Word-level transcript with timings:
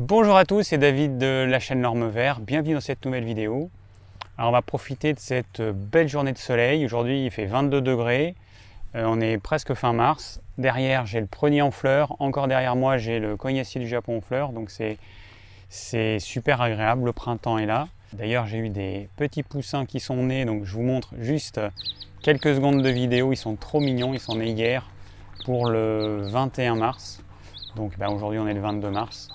Bonjour 0.00 0.34
à 0.38 0.46
tous, 0.46 0.62
c'est 0.62 0.78
David 0.78 1.18
de 1.18 1.44
la 1.46 1.60
chaîne 1.60 1.82
Norme 1.82 2.08
Vert. 2.08 2.40
Bienvenue 2.40 2.72
dans 2.72 2.80
cette 2.80 3.04
nouvelle 3.04 3.26
vidéo. 3.26 3.68
Alors 4.38 4.48
on 4.48 4.52
va 4.52 4.62
profiter 4.62 5.12
de 5.12 5.18
cette 5.18 5.60
belle 5.60 6.08
journée 6.08 6.32
de 6.32 6.38
soleil. 6.38 6.86
Aujourd'hui 6.86 7.26
il 7.26 7.30
fait 7.30 7.44
22 7.44 7.82
degrés. 7.82 8.34
Euh, 8.94 9.04
on 9.06 9.20
est 9.20 9.36
presque 9.36 9.74
fin 9.74 9.92
mars. 9.92 10.40
Derrière 10.56 11.04
j'ai 11.04 11.20
le 11.20 11.26
prunier 11.26 11.60
en 11.60 11.70
fleurs. 11.70 12.16
Encore 12.18 12.48
derrière 12.48 12.76
moi 12.76 12.96
j'ai 12.96 13.18
le 13.18 13.36
cognacier 13.36 13.78
du 13.78 13.86
Japon 13.86 14.16
en 14.16 14.20
fleurs. 14.22 14.52
Donc 14.52 14.72
c'est 15.68 16.18
super 16.18 16.62
agréable. 16.62 17.04
Le 17.04 17.12
printemps 17.12 17.58
est 17.58 17.66
là. 17.66 17.86
D'ailleurs 18.14 18.46
j'ai 18.46 18.56
eu 18.56 18.70
des 18.70 19.10
petits 19.18 19.42
poussins 19.42 19.84
qui 19.84 20.00
sont 20.00 20.22
nés. 20.22 20.46
Donc 20.46 20.64
je 20.64 20.72
vous 20.72 20.82
montre 20.82 21.12
juste 21.18 21.60
quelques 22.22 22.54
secondes 22.54 22.82
de 22.82 22.88
vidéo. 22.88 23.34
Ils 23.34 23.36
sont 23.36 23.54
trop 23.54 23.80
mignons. 23.80 24.14
Ils 24.14 24.20
sont 24.20 24.36
nés 24.36 24.48
hier 24.48 24.88
pour 25.44 25.68
le 25.68 26.22
21 26.22 26.76
mars. 26.76 27.22
Donc 27.76 27.98
bah, 27.98 28.08
aujourd'hui 28.08 28.38
on 28.38 28.48
est 28.48 28.54
le 28.54 28.62
22 28.62 28.88
mars. 28.88 29.28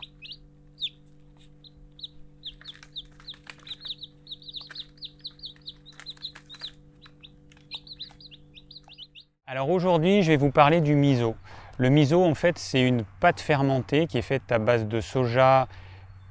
Alors 9.48 9.70
aujourd'hui, 9.70 10.23
je 10.23 10.30
vais 10.30 10.38
vous 10.38 10.49
parler 10.49 10.81
du 10.81 10.95
miso. 10.95 11.35
Le 11.77 11.90
miso, 11.90 12.23
en 12.23 12.34
fait, 12.34 12.58
c'est 12.58 12.81
une 12.81 13.03
pâte 13.20 13.40
fermentée 13.40 14.08
qui 14.08 14.17
est 14.17 14.23
faite 14.23 14.52
à 14.52 14.58
base 14.58 14.88
de 14.88 14.99
soja 14.99 15.67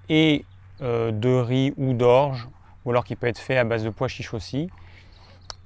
et 0.08 0.44
euh, 0.82 1.12
de 1.12 1.28
riz 1.28 1.72
ou 1.76 1.92
d'orge, 1.92 2.48
ou 2.84 2.90
alors 2.90 3.04
qui 3.04 3.14
peut 3.14 3.28
être 3.28 3.38
fait 3.38 3.56
à 3.56 3.62
base 3.62 3.84
de 3.84 3.90
pois 3.90 4.08
chiches 4.08 4.34
aussi. 4.34 4.68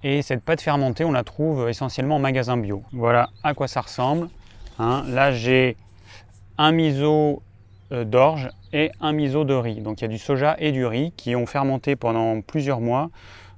Et 0.02 0.20
cette 0.20 0.42
pâte 0.44 0.60
fermentée, 0.60 1.06
on 1.06 1.12
la 1.12 1.24
trouve 1.24 1.70
essentiellement 1.70 2.16
en 2.16 2.18
magasin 2.18 2.58
bio. 2.58 2.82
Voilà 2.92 3.30
à 3.42 3.54
quoi 3.54 3.66
ça 3.66 3.80
ressemble. 3.80 4.28
Hein. 4.78 5.04
Là, 5.08 5.32
j'ai 5.32 5.78
un 6.58 6.72
miso 6.72 7.42
euh, 7.92 8.04
d'orge 8.04 8.50
et 8.74 8.92
un 9.00 9.12
miso 9.12 9.44
de 9.44 9.54
riz. 9.54 9.80
Donc 9.80 10.02
il 10.02 10.04
y 10.04 10.04
a 10.04 10.08
du 10.08 10.18
soja 10.18 10.54
et 10.58 10.70
du 10.70 10.84
riz 10.84 11.14
qui 11.16 11.34
ont 11.34 11.46
fermenté 11.46 11.96
pendant 11.96 12.42
plusieurs 12.42 12.82
mois. 12.82 13.08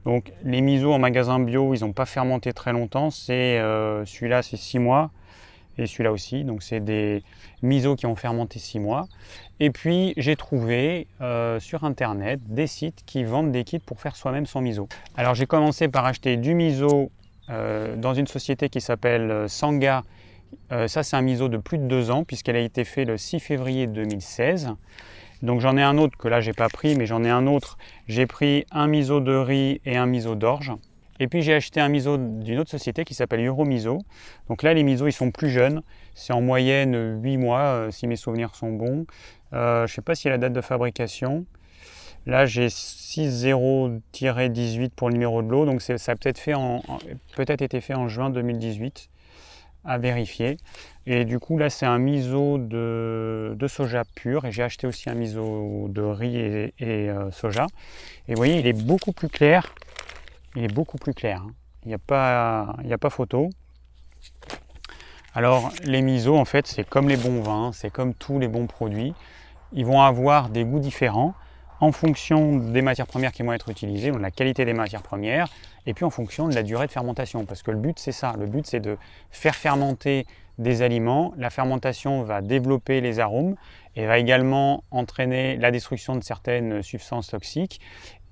Donc 0.05 0.33
les 0.45 0.61
misos 0.61 0.93
en 0.93 0.99
magasin 0.99 1.41
bio, 1.41 1.75
ils 1.75 1.81
n'ont 1.81 1.93
pas 1.93 2.07
fermenté 2.07 2.53
très 2.53 2.73
longtemps. 2.73 3.11
C'est 3.11 3.59
euh, 3.59 4.05
celui-là, 4.05 4.43
c'est 4.43 4.57
6 4.57 4.79
mois. 4.79 5.11
Et 5.79 5.87
celui-là 5.87 6.13
aussi. 6.13 6.45
Donc 6.45 6.63
c'est 6.63 6.81
des 6.81 7.23
misos 7.63 7.97
qui 7.97 8.07
ont 8.07 8.17
fermenté 8.17 8.59
6 8.59 8.81
mois. 8.81 9.09
Et 9.61 9.71
puis 9.71 10.15
j'ai 10.17 10.37
trouvé 10.37 11.07
euh, 11.21 11.61
sur 11.61 11.85
internet 11.85 12.41
des 12.47 12.67
sites 12.67 13.03
qui 13.07 13.25
vendent 13.25 13.53
des 13.53 13.65
kits 13.65 13.79
pour 13.79 14.01
faire 14.01 14.17
soi-même 14.17 14.47
son 14.47 14.61
miso. 14.61 14.89
Alors 15.17 15.35
j'ai 15.35 15.47
commencé 15.47 15.89
par 15.89 16.05
acheter 16.05 16.37
du 16.37 16.55
miso 16.55 17.11
euh, 17.49 17.97
dans 17.97 18.15
une 18.15 18.27
société 18.27 18.69
qui 18.69 18.81
s'appelle 18.81 19.49
Sanga. 19.49 20.03
ça 20.71 21.03
c'est 21.03 21.17
un 21.17 21.23
miso 21.23 21.49
de 21.49 21.57
plus 21.57 21.79
de 21.79 21.85
2 21.85 22.11
ans 22.11 22.25
puisqu'elle 22.25 22.57
a 22.57 22.61
été 22.61 22.85
faite 22.85 23.09
le 23.09 23.17
6 23.17 23.41
février 23.41 23.87
2016. 23.87 24.75
Donc 25.43 25.61
j'en 25.61 25.77
ai 25.77 25.83
un 25.83 25.99
autre 25.99 26.17
que 26.19 26.29
là 26.29 26.41
j'ai 26.41 26.53
pas 26.53 26.69
pris, 26.69 26.97
mais 26.97 27.07
j'en 27.07 27.25
ai 27.25 27.31
un 27.31 27.47
autre. 27.47 27.79
J'ai 28.09 28.27
pris 28.27 28.67
un 28.71 28.87
miso 28.87 29.21
de 29.21 29.35
riz 29.35 29.81
et 29.85 29.97
un 29.97 30.07
miso 30.07 30.35
d'orge. 30.35 30.73
Et 31.19 31.29
puis 31.29 31.43
j'ai 31.43 31.55
acheté 31.55 31.81
un 31.81 31.89
miso 31.89 32.17
d'une 32.17 32.59
autre 32.59 32.71
société 32.71 33.05
qui 33.05 33.15
s'appelle 33.15 33.45
Euromiso. 33.45 33.99
Donc 34.49 34.63
là 34.63 34.75
les 34.75 34.83
misos 34.83 35.09
ils 35.09 35.13
sont 35.13 35.31
plus 35.31 35.51
jeunes. 35.51 35.83
C'est 36.15 36.33
en 36.33 36.41
moyenne 36.41 37.21
8 37.23 37.37
mois 37.37 37.61
euh, 37.61 37.91
si 37.91 38.07
mes 38.07 38.17
souvenirs 38.17 38.55
sont 38.55 38.73
bons. 38.73 39.07
Euh, 39.53 39.87
je 39.87 39.95
sais 39.95 40.03
pas 40.03 40.15
si 40.15 40.29
la 40.29 40.39
date 40.39 40.53
de 40.53 40.61
fabrication. 40.61 41.45
Là 42.27 42.47
j'ai 42.47 42.69
60-18 42.69 44.91
pour 44.91 45.09
le 45.09 45.15
numéro 45.15 45.43
de 45.43 45.49
l'eau. 45.49 45.67
Donc 45.67 45.83
ça 45.83 45.95
a 45.95 46.17
peut-être 46.17 46.41
peut 47.37 47.45
été 47.49 47.81
fait 47.81 47.95
en 47.95 48.09
juin 48.09 48.31
2018 48.31 49.10
à 49.85 49.99
vérifier. 49.99 50.57
Et 51.07 51.25
du 51.25 51.39
coup, 51.39 51.59
là, 51.59 51.71
c'est 51.71 51.87
un 51.87 51.99
miso 51.99 52.59
de, 52.59 53.67
soja 53.69 54.03
pur. 54.15 54.45
Et 54.45 54.53
j'ai 54.53 54.63
acheté 54.63 54.87
aussi 54.87 55.11
un 55.11 55.15
miso 55.15 55.89
de 55.89 56.03
riz 56.03 56.37
et, 56.37 56.73
euh, 56.81 57.31
soja. 57.31 57.67
Et 58.29 58.35
voyez, 58.35 58.59
il 58.59 58.67
est 58.67 58.85
beaucoup 58.85 59.13
plus 59.13 59.29
clair. 59.29 59.75
Il 60.57 60.65
est 60.65 60.73
beaucoup 60.73 60.99
plus 60.99 61.15
clair. 61.15 61.43
Hein. 61.43 61.53
Il 61.85 61.89
n'y 61.89 61.95
a, 61.95 61.99
pas, 61.99 62.77
a 62.91 62.99
pas 62.99 63.11
photo. 63.11 63.49
Alors, 65.35 65.73
les 65.85 66.03
misos, 66.03 66.37
en 66.37 66.45
fait, 66.45 66.67
c'est 66.67 66.85
comme 66.85 67.09
les 67.09 67.17
bons 67.17 67.41
vins, 67.41 67.73
c'est 67.73 67.91
comme 67.91 68.15
tous 68.15 68.39
les 68.39 68.49
bons 68.49 68.67
produits. 68.67 69.15
Ils 69.73 69.87
vont 69.87 70.03
avoir 70.03 70.49
des 70.49 70.65
goûts 70.65 70.81
différents 70.81 71.35
en 71.81 71.93
fonction 71.93 72.57
des 72.57 72.83
matières 72.83 73.07
premières 73.07 73.33
qui 73.33 73.43
vont 73.43 73.53
être 73.53 73.71
utilisées, 73.71 74.11
donc 74.11 74.21
la 74.21 74.31
qualité 74.31 74.65
des 74.65 74.75
matières 74.75 75.03
premières, 75.03 75.49
et 75.87 75.95
puis 75.95 76.05
en 76.05 76.11
fonction 76.11 76.47
de 76.47 76.55
la 76.55 76.63
durée 76.63 76.87
de 76.87 76.93
fermentation. 76.93 77.45
Parce 77.47 77.63
que 77.63 77.71
le 77.71 77.79
but, 77.79 77.99
c'est 77.99 78.13
ça. 78.13 78.35
Le 78.39 78.47
but, 78.47 78.67
c'est 78.67 78.81
de 78.81 78.99
faire 79.31 79.55
fermenter 79.55 80.27
des 80.59 80.83
aliments. 80.83 81.33
La 81.39 81.49
fermentation 81.51 82.23
va 82.23 82.43
développer 82.43 83.01
les 83.01 83.19
arômes 83.19 83.57
et 83.97 84.07
va 84.07 84.19
également 84.19 84.85
entraîner 84.91 85.57
la 85.57 85.71
destruction 85.71 86.17
de 86.17 86.23
certaines 86.23 86.83
substances 86.83 87.29
toxiques 87.29 87.81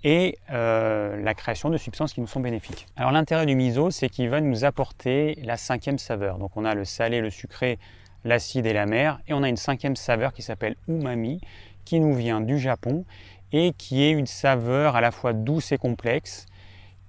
et 0.04 0.38
euh, 0.50 1.20
la 1.20 1.34
création 1.34 1.70
de 1.70 1.76
substances 1.76 2.12
qui 2.12 2.20
nous 2.20 2.26
sont 2.26 2.40
bénéfiques. 2.40 2.86
Alors 2.96 3.10
l'intérêt 3.10 3.46
du 3.46 3.56
miso, 3.56 3.90
c'est 3.90 4.08
qu'il 4.08 4.28
va 4.28 4.40
nous 4.40 4.64
apporter 4.64 5.38
la 5.42 5.56
cinquième 5.56 5.98
saveur. 5.98 6.38
Donc 6.38 6.56
on 6.56 6.64
a 6.64 6.74
le 6.74 6.84
salé, 6.84 7.20
le 7.20 7.30
sucré, 7.30 7.78
l'acide 8.24 8.66
et 8.66 8.72
l'amer, 8.72 9.18
et 9.26 9.32
on 9.32 9.42
a 9.42 9.48
une 9.48 9.56
cinquième 9.56 9.96
saveur 9.96 10.32
qui 10.32 10.42
s'appelle 10.42 10.76
umami, 10.86 11.40
qui 11.84 11.98
nous 11.98 12.14
vient 12.14 12.40
du 12.40 12.58
Japon 12.58 13.04
et 13.52 13.72
qui 13.76 14.02
est 14.02 14.10
une 14.10 14.26
saveur 14.26 14.96
à 14.96 15.00
la 15.00 15.10
fois 15.10 15.32
douce 15.32 15.72
et 15.72 15.78
complexe, 15.78 16.46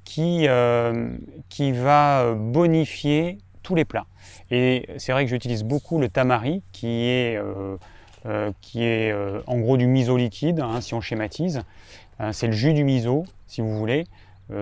qui, 0.04 0.48
euh, 0.48 1.18
va 1.74 2.34
bonifier 2.34 3.38
tous 3.62 3.76
les 3.76 3.86
plats. 3.86 4.08
Et 4.50 4.88
c'est 4.98 5.12
vrai 5.12 5.24
que 5.24 5.30
j'utilise 5.30 5.64
beaucoup 5.64 6.00
le 6.00 6.10
tamari, 6.10 6.64
qui 6.72 7.06
est, 7.06 7.38
euh, 7.38 7.78
euh, 8.26 9.42
en 9.46 9.60
gros 9.60 9.78
du 9.78 9.86
miso 9.86 10.18
liquide, 10.18 10.62
hein, 10.62 10.82
si 10.82 10.94
on 10.94 11.02
schématise. 11.02 11.62
c'est 12.32 12.48
le 12.48 12.54
jus 12.54 12.74
du 12.74 12.84
miso, 12.84 13.24
si 13.48 13.62
vous 13.62 13.78
voulez. 13.78 14.06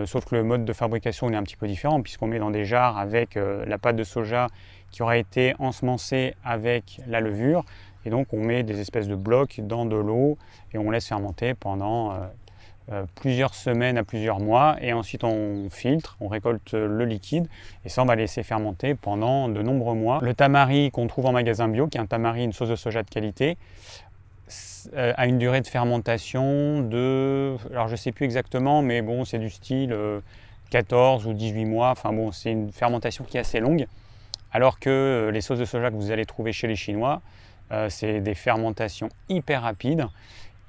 sauf 0.05 0.25
que 0.25 0.35
le 0.35 0.43
mode 0.43 0.65
de 0.65 0.73
fabrication 0.73 1.29
est 1.29 1.35
un 1.35 1.43
petit 1.43 1.55
peu 1.55 1.67
différent 1.67 2.01
puisqu'on 2.01 2.27
met 2.27 2.39
dans 2.39 2.51
des 2.51 2.65
jarres 2.65 2.97
avec 2.97 3.35
la 3.35 3.77
pâte 3.77 3.95
de 3.95 4.03
soja 4.03 4.47
qui 4.91 5.01
aura 5.01 5.17
été 5.17 5.55
ensemencée 5.59 6.35
avec 6.43 7.01
la 7.07 7.19
levure 7.19 7.63
et 8.07 8.09
donc 8.09 8.27
on 8.31 8.39
met 8.39 8.63
des 8.63 8.79
espèces 8.79 9.09
de 9.09 9.15
blocs 9.15 9.59
dans 9.59 9.85
de 9.85 9.97
l'eau 9.97 10.37
et 10.73 10.77
on 10.77 10.89
laisse 10.91 11.05
fermenter 11.05 11.53
pendant 11.53 12.13
euh, 12.13 12.15
euh, 12.93 13.03
plusieurs 13.15 13.53
semaines 13.53 13.97
à 13.97 14.05
plusieurs 14.05 14.39
mois. 14.39 14.77
Et 14.79 14.93
ensuite 14.93 15.25
on 15.25 15.69
filtre, 15.69 16.15
on 16.21 16.29
récolte 16.29 16.71
le 16.71 17.03
liquide 17.03 17.49
et 17.83 17.89
ça 17.89 18.01
on 18.01 18.05
va 18.05 18.15
laisser 18.15 18.43
fermenter 18.43 18.95
pendant 18.95 19.49
de 19.49 19.61
nombreux 19.61 19.93
mois. 19.93 20.19
Le 20.21 20.33
tamari 20.33 20.89
qu'on 20.89 21.07
trouve 21.07 21.25
en 21.25 21.33
magasin 21.33 21.67
bio, 21.67 21.87
qui 21.87 21.97
est 21.97 22.01
un 22.01 22.05
tamari, 22.05 22.45
une 22.45 22.53
sauce 22.53 22.69
de 22.69 22.77
soja 22.77 23.03
de 23.03 23.09
qualité, 23.09 23.57
euh, 24.95 25.11
a 25.17 25.27
une 25.27 25.37
durée 25.37 25.59
de 25.59 25.67
fermentation 25.67 26.79
de, 26.79 27.57
alors 27.71 27.89
je 27.89 27.97
sais 27.97 28.13
plus 28.13 28.23
exactement, 28.23 28.81
mais 28.81 29.01
bon 29.01 29.25
c'est 29.25 29.39
du 29.39 29.49
style 29.49 29.93
14 30.69 31.27
ou 31.27 31.33
18 31.33 31.65
mois, 31.65 31.89
enfin 31.89 32.13
bon 32.13 32.31
c'est 32.31 32.53
une 32.53 32.71
fermentation 32.71 33.25
qui 33.25 33.35
est 33.35 33.41
assez 33.41 33.59
longue, 33.59 33.85
alors 34.53 34.79
que 34.79 35.29
les 35.33 35.41
sauces 35.41 35.59
de 35.59 35.65
soja 35.65 35.89
que 35.89 35.95
vous 35.95 36.11
allez 36.11 36.25
trouver 36.25 36.53
chez 36.53 36.67
les 36.67 36.77
Chinois, 36.77 37.21
c'est 37.89 38.21
des 38.21 38.35
fermentations 38.35 39.09
hyper 39.29 39.63
rapides. 39.63 40.07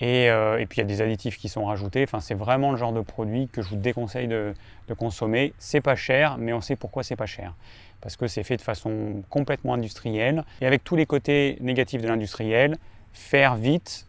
Euh, 0.03 0.59
et, 0.59 0.66
puis 0.66 0.76
il 0.76 0.81
y 0.81 0.84
a 0.84 0.86
des 0.86 1.00
additifs 1.00 1.38
qui 1.38 1.48
sont 1.48 1.64
rajoutés. 1.64 2.03
Enfin, 2.04 2.20
c'est 2.20 2.34
vraiment 2.34 2.70
le 2.70 2.76
genre 2.76 2.92
de 2.92 3.00
produit 3.00 3.48
que 3.48 3.62
je 3.62 3.70
vous 3.70 3.76
déconseille 3.76 4.28
de, 4.28 4.54
consommer. 4.97 5.53
C'est 5.59 5.81
pas 5.81 5.97
cher, 5.97 6.36
mais 6.38 6.53
on 6.53 6.60
sait 6.60 6.76
pourquoi 6.76 7.03
c'est 7.03 7.16
pas 7.16 7.26
cher. 7.26 7.54
Parce 8.00 8.16
que 8.16 8.28
c'est 8.28 8.44
fait 8.44 8.56
de 8.56 8.62
façon 8.62 9.22
complètement 9.28 9.75
industrielle. 9.75 10.44
Et 10.60 10.66
avec 10.66 10.84
tous 10.84 10.97
les 10.97 11.06
côtés 11.06 11.59
négatifs 11.60 12.00
de 12.00 12.09
l'industriel, 12.09 12.76
faire 13.12 13.56
vite 13.56 14.06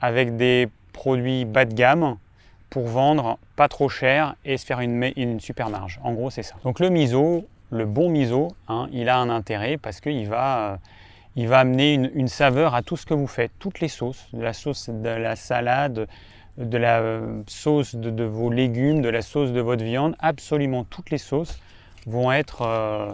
avec 0.00 0.36
des 0.36 0.68
produits 0.92 1.44
bas 1.44 1.64
de 1.64 1.74
gamme 1.74 2.16
pour 2.70 2.86
vendre 2.86 3.38
pas 3.56 3.68
trop 3.68 3.88
cher 3.88 4.34
et 4.44 4.56
se 4.56 4.66
faire 4.66 4.80
une, 4.80 5.12
une 5.16 5.40
super 5.40 5.70
marge. 5.70 6.00
En 6.02 6.12
gros, 6.12 6.30
c'est 6.30 6.42
ça. 6.42 6.56
Donc 6.64 6.80
le 6.80 6.90
miso, 6.90 7.46
le 7.70 7.86
bon 7.86 8.10
miso, 8.10 8.48
hein, 8.68 8.88
il 8.92 9.08
a 9.08 9.18
un 9.18 9.30
intérêt 9.30 9.78
parce 9.78 10.00
qu'il 10.00 10.28
va 10.28 10.58
euh, 10.58 10.76
il 11.38 11.46
va 11.46 11.60
amener 11.60 11.94
une, 11.94 12.26
saveur 12.26 12.74
à 12.74 12.82
tout 12.82 12.96
ce 12.96 13.06
que 13.06 13.14
vous 13.14 13.28
faites, 13.28 13.52
toutes 13.60 13.78
les 13.78 13.86
sauces, 13.86 14.26
de 14.32 14.42
la 14.42 14.52
sauce 14.52 14.88
de 14.88 15.08
la 15.08 15.36
salade, 15.36 16.08
de 16.56 16.76
la 16.76 16.98
euh, 16.98 17.42
sauce 17.46 17.94
de, 17.94 18.24
vos 18.24 18.50
légumes, 18.50 19.02
de 19.02 19.08
la 19.08 19.22
sauce 19.22 19.52
de 19.52 19.60
votre 19.60 19.84
viande, 19.84 20.16
absolument 20.18 20.82
toutes 20.82 21.10
les 21.10 21.18
sauces 21.18 21.60
vont 22.08 22.32
être, 22.32 22.62
euh, 22.62 23.12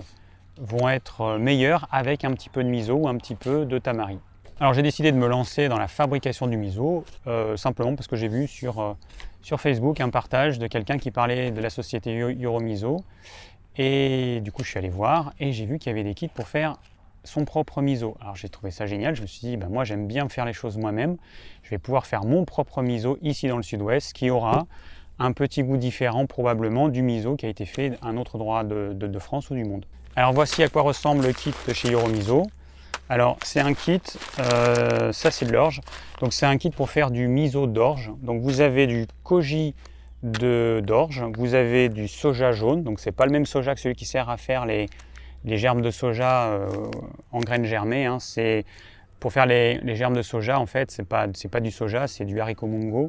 vont 0.57 0.89
être 0.89 1.21
euh, 1.21 1.39
meilleures 1.39 1.87
avec 1.93 2.25
un 2.25 2.33
petit 2.33 2.49
peu 2.49 2.65
de 2.65 2.69
miso 2.71 2.95
ou 2.95 3.09
un 3.09 3.17
petit 3.19 3.35
peu 3.35 3.67
de 3.67 3.77
tamari. 3.77 4.19
Alors 4.59 4.73
j'ai 4.73 4.83
décidé 4.83 5.13
de 5.13 5.19
me 5.19 5.29
lancer 5.29 5.69
dans 5.69 5.79
la 5.79 5.89
fabrication 5.89 6.47
du 6.47 6.57
miso 6.57 7.05
simplement 7.57 7.95
parce 7.95 8.07
que 8.07 8.17
j'ai 8.17 8.29
vu 8.29 8.47
sur, 8.47 8.97
sur 9.43 9.61
Facebook 9.61 10.01
un 10.01 10.09
partage 10.09 10.59
de 10.59 10.67
quelqu'un 10.67 10.97
qui 10.97 11.11
parlait 11.11 11.51
de 11.51 11.61
la 11.61 11.69
société 11.69 12.19
Euromiso 12.41 13.05
et 13.77 14.41
du 14.43 14.53
coup 14.53 14.63
je 14.63 14.71
suis 14.71 14.79
allé 14.79 14.91
voir 14.91 15.35
et 15.41 15.53
j'ai 15.53 15.67
vu 15.67 15.79
qu'il 15.79 15.91
y 15.91 15.93
avait 15.93 16.05
des 16.05 16.15
kits 16.15 16.29
pour 16.29 16.47
faire 16.47 16.77
son 17.25 17.45
propre 17.45 17.83
miso. 17.83 18.17
Alors 18.21 18.37
j'ai 18.37 18.49
trouvé 18.49 18.71
ça 18.71 18.87
génial, 18.87 19.17
je 19.17 19.23
me 19.23 19.27
suis 19.27 19.41
dit, 19.41 19.57
ben, 19.57 19.69
moi 19.69 19.85
j'aime 19.85 20.07
bien 20.07 20.29
faire 20.29 20.45
les 20.45 20.53
choses 20.53 20.77
moi-même, 20.77 21.17
je 21.63 21.71
vais 21.71 21.79
pouvoir 21.79 22.07
faire 22.07 22.25
mon 22.25 22.45
propre 22.45 22.83
miso 22.83 23.19
ici 23.23 23.49
dans 23.49 23.57
le 23.57 23.63
sud-ouest 23.63 24.13
qui 24.13 24.31
aura 24.31 24.67
un 25.19 25.33
petit 25.33 25.63
goût 25.63 25.77
différent 25.77 26.27
probablement 26.27 26.89
du 26.89 27.03
miso 27.03 27.37
qui 27.37 27.47
a 27.47 27.49
été 27.49 27.67
fait 27.67 27.93
à 28.03 28.09
un 28.09 28.17
autre 28.17 28.37
endroit 28.37 28.65
de, 28.65 29.19
France 29.19 29.51
ou 29.51 29.55
du 29.55 29.65
monde. 29.65 29.87
Alors 30.17 30.33
voici 30.33 30.63
à 30.63 30.69
quoi 30.69 30.83
ressemble 30.83 31.27
le 31.27 31.33
kit 31.33 31.55
de 31.67 31.73
chez 31.73 31.91
Euromiso. 31.91 32.45
Alors 33.09 33.37
c'est 33.43 33.61
un 33.61 33.75
kit, 33.75 34.01
euh, 34.39 35.13
ça 35.13 35.31
c'est 35.31 35.47
de 35.47 35.53
l'orge, 35.53 35.81
donc 36.21 36.33
c'est 36.33 36.47
un 36.47 36.57
kit 36.57 36.71
pour 36.71 36.91
faire 36.91 37.11
du 37.11 37.29
miso 37.29 37.67
d'orge. 37.67 38.11
Donc 38.23 38.41
vous 38.41 38.61
avez 38.61 38.87
du 38.87 39.07
koji 39.23 39.75
d'orge, 40.23 41.23
vous 41.37 41.53
avez 41.53 41.91
du 41.91 42.09
soja 42.09 42.53
jaune, 42.53 42.83
donc 42.83 42.99
c'est 42.99 43.13
pas 43.13 43.27
le 43.27 43.33
même 43.33 43.45
soja 43.45 43.75
que 43.75 43.81
celui 43.81 43.95
qui 43.95 44.07
sert 44.07 44.31
à 44.31 44.39
faire 44.39 44.65
les, 44.65 44.89
germes 45.47 45.83
de 45.83 45.91
soja 45.91 46.49
euh, 46.49 46.69
en 47.33 47.41
graines 47.41 47.65
germées. 47.65 48.07
Hein. 48.07 48.19
C'est 48.21 48.65
pour 49.21 49.33
faire 49.33 49.47
les, 49.47 49.81
germes 49.97 50.17
de 50.17 50.23
soja, 50.23 50.59
en 50.59 50.67
fait, 50.67 50.91
c'est 50.91 51.09
pas 51.09 51.27
pas 51.51 51.61
du 51.61 51.71
soja, 51.71 52.07
c'est 52.07 52.25
du 52.25 52.41
haricot 52.41 52.67
mongo. 52.67 53.07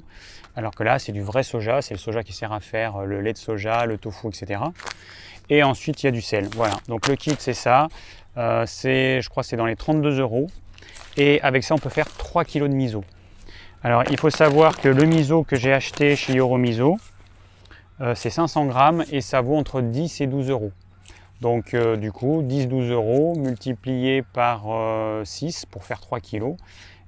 Alors 0.56 0.74
que 0.74 0.84
là, 0.84 0.98
c'est 0.98 1.12
du 1.12 1.22
vrai 1.22 1.44
soja, 1.44 1.82
c'est 1.82 1.94
le 1.94 2.00
soja 2.00 2.24
qui 2.24 2.32
sert 2.32 2.54
à 2.54 2.62
faire 2.62 3.06
le 3.06 3.20
lait 3.20 3.34
de 3.34 3.38
soja, 3.38 3.86
le 3.86 3.98
tofu, 3.98 4.28
etc. 4.30 4.62
Et 5.50 5.64
ensuite, 5.64 6.02
il 6.04 6.06
y 6.06 6.10
a 6.10 6.12
du 6.12 6.22
sel. 6.22 6.48
Voilà. 6.56 6.76
Donc 6.88 7.08
le 7.08 7.16
kit, 7.16 7.36
c'est 7.38 7.54
ça. 7.54 7.88
Euh, 8.38 8.64
c'est, 8.66 9.22
je 9.22 9.30
crois, 9.30 9.44
c'est 9.44 9.58
dans 9.58 9.66
les 9.66 9.76
32 9.76 10.20
euros. 10.20 10.48
Et 11.18 11.42
avec 11.42 11.64
ça, 11.64 11.76
on 11.76 11.78
peut 11.78 11.90
faire 11.90 12.08
3 12.08 12.46
kg 12.46 12.64
de 12.64 12.68
miso. 12.68 13.04
Alors, 13.84 14.04
il 14.10 14.20
faut 14.20 14.30
savoir 14.30 14.78
que 14.78 14.90
le 14.90 15.04
miso 15.06 15.44
que 15.44 15.56
j'ai 15.56 15.72
acheté 15.72 16.16
chez 16.16 16.34
Yoromiso, 16.34 16.98
euh, 18.02 18.16
c'est 18.16 18.30
500 18.30 18.66
grammes 18.66 19.06
et 19.12 19.22
ça 19.22 19.42
vaut 19.42 19.56
entre 19.56 19.82
10 19.82 20.22
et 20.22 20.28
12 20.28 20.50
euros. 20.50 20.72
Donc, 21.46 21.76
euh, 21.76 21.96
du 21.96 22.12
coup, 22.12 22.42
10-12 22.42 22.90
euros 22.90 23.36
multiplié 23.38 24.24
par 24.24 24.64
6 25.24 25.68
pour 25.68 25.86
faire 25.86 26.02
3 26.02 26.20
kg, 26.20 26.56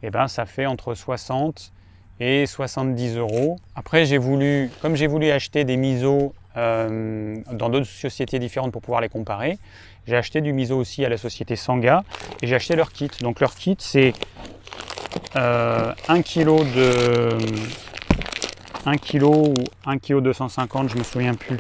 et 0.04 0.12
ben, 0.12 0.28
ça 0.28 0.46
fait 0.46 0.68
entre 0.68 0.94
60 0.94 1.72
et 2.20 2.46
70 2.46 3.18
euros. 3.18 3.56
Après, 3.74 4.06
j'ai 4.06 4.20
voulu, 4.20 4.70
comme 4.80 4.96
j'ai 4.96 5.08
voulu 5.08 5.32
acheter 5.32 5.64
des 5.64 5.76
miso 5.76 6.36
dans 6.56 7.70
d'autres 7.70 7.88
sociétés 7.88 8.38
différentes 8.38 8.72
pour 8.72 8.84
pouvoir 8.84 9.02
les 9.02 9.10
comparer, 9.10 9.58
j'ai 10.06 10.16
acheté 10.16 10.42
du 10.42 10.54
miso 10.54 10.78
aussi 10.78 11.04
à 11.04 11.10
la 11.10 11.18
société 11.18 11.56
Sanga 11.56 12.04
et 12.44 12.46
j'ai 12.46 12.54
acheté 12.54 12.76
leur 12.76 12.92
kit. 12.92 13.10
Donc 13.22 13.40
leur 13.40 13.56
kit 13.56 13.78
c'est 13.80 14.14
euh, 15.36 15.94
1 16.08 16.22
kg 16.22 16.46
de 16.76 17.38
1 18.86 18.98
kg 18.98 19.24
ou 19.24 19.54
1 19.88 19.98
kg 19.98 20.22
250, 20.22 20.90
je 20.90 20.98
me 20.98 21.04
souviens 21.04 21.34
plus. 21.34 21.60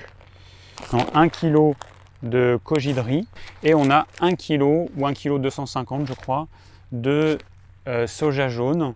Non, 0.93 1.05
1 1.15 1.29
kg 1.29 1.73
de 2.23 2.59
koji 2.63 2.93
de 2.93 3.01
riz 3.01 3.27
et 3.63 3.73
on 3.73 3.89
a 3.91 4.07
1 4.21 4.35
kg 4.35 4.61
ou 4.63 5.05
1 5.05 5.13
kg 5.13 5.39
250 5.39 6.07
je 6.07 6.13
crois 6.13 6.47
de 6.91 7.37
euh, 7.87 8.07
soja 8.07 8.49
jaune 8.49 8.93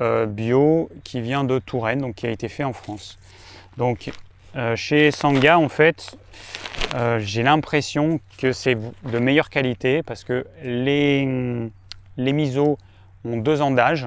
euh, 0.00 0.26
bio 0.26 0.90
qui 1.04 1.20
vient 1.20 1.44
de 1.44 1.58
Touraine, 1.58 2.00
donc 2.00 2.16
qui 2.16 2.26
a 2.26 2.30
été 2.30 2.48
fait 2.48 2.64
en 2.64 2.72
France. 2.72 3.18
Donc 3.76 4.10
euh, 4.56 4.76
chez 4.76 5.10
Sanga 5.10 5.58
en 5.58 5.68
fait 5.68 6.16
j'ai 7.18 7.42
l'impression 7.42 8.20
que 8.38 8.52
c'est 8.52 8.76
de 8.76 9.18
meilleure 9.18 9.50
qualité 9.50 10.04
parce 10.04 10.22
que 10.22 10.46
les, 10.62 11.26
les 12.16 12.32
misos 12.32 12.78
ont 13.24 13.36
deux 13.36 13.62
ans 13.62 13.72
d'âge 13.72 14.06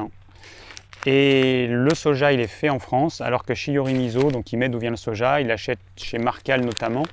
et 1.05 1.67
le 1.69 1.93
soja 1.93 2.31
il 2.31 2.39
est 2.39 2.47
fait 2.47 2.69
en 2.69 2.79
France 2.79 3.19
alors 3.19 3.43
que 3.43 3.53
Shiori 3.53 3.93
Miso, 3.93 4.31
donc 4.31 4.53
il 4.53 4.57
met 4.57 4.69
d'où 4.69 4.79
vient 4.79 4.91
le 4.91 4.95
soja, 4.95 5.41
il 5.41 5.51
achète 5.51 5.79
chez 5.97 6.17
Marcal 6.17 6.63
notamment 6.63 7.03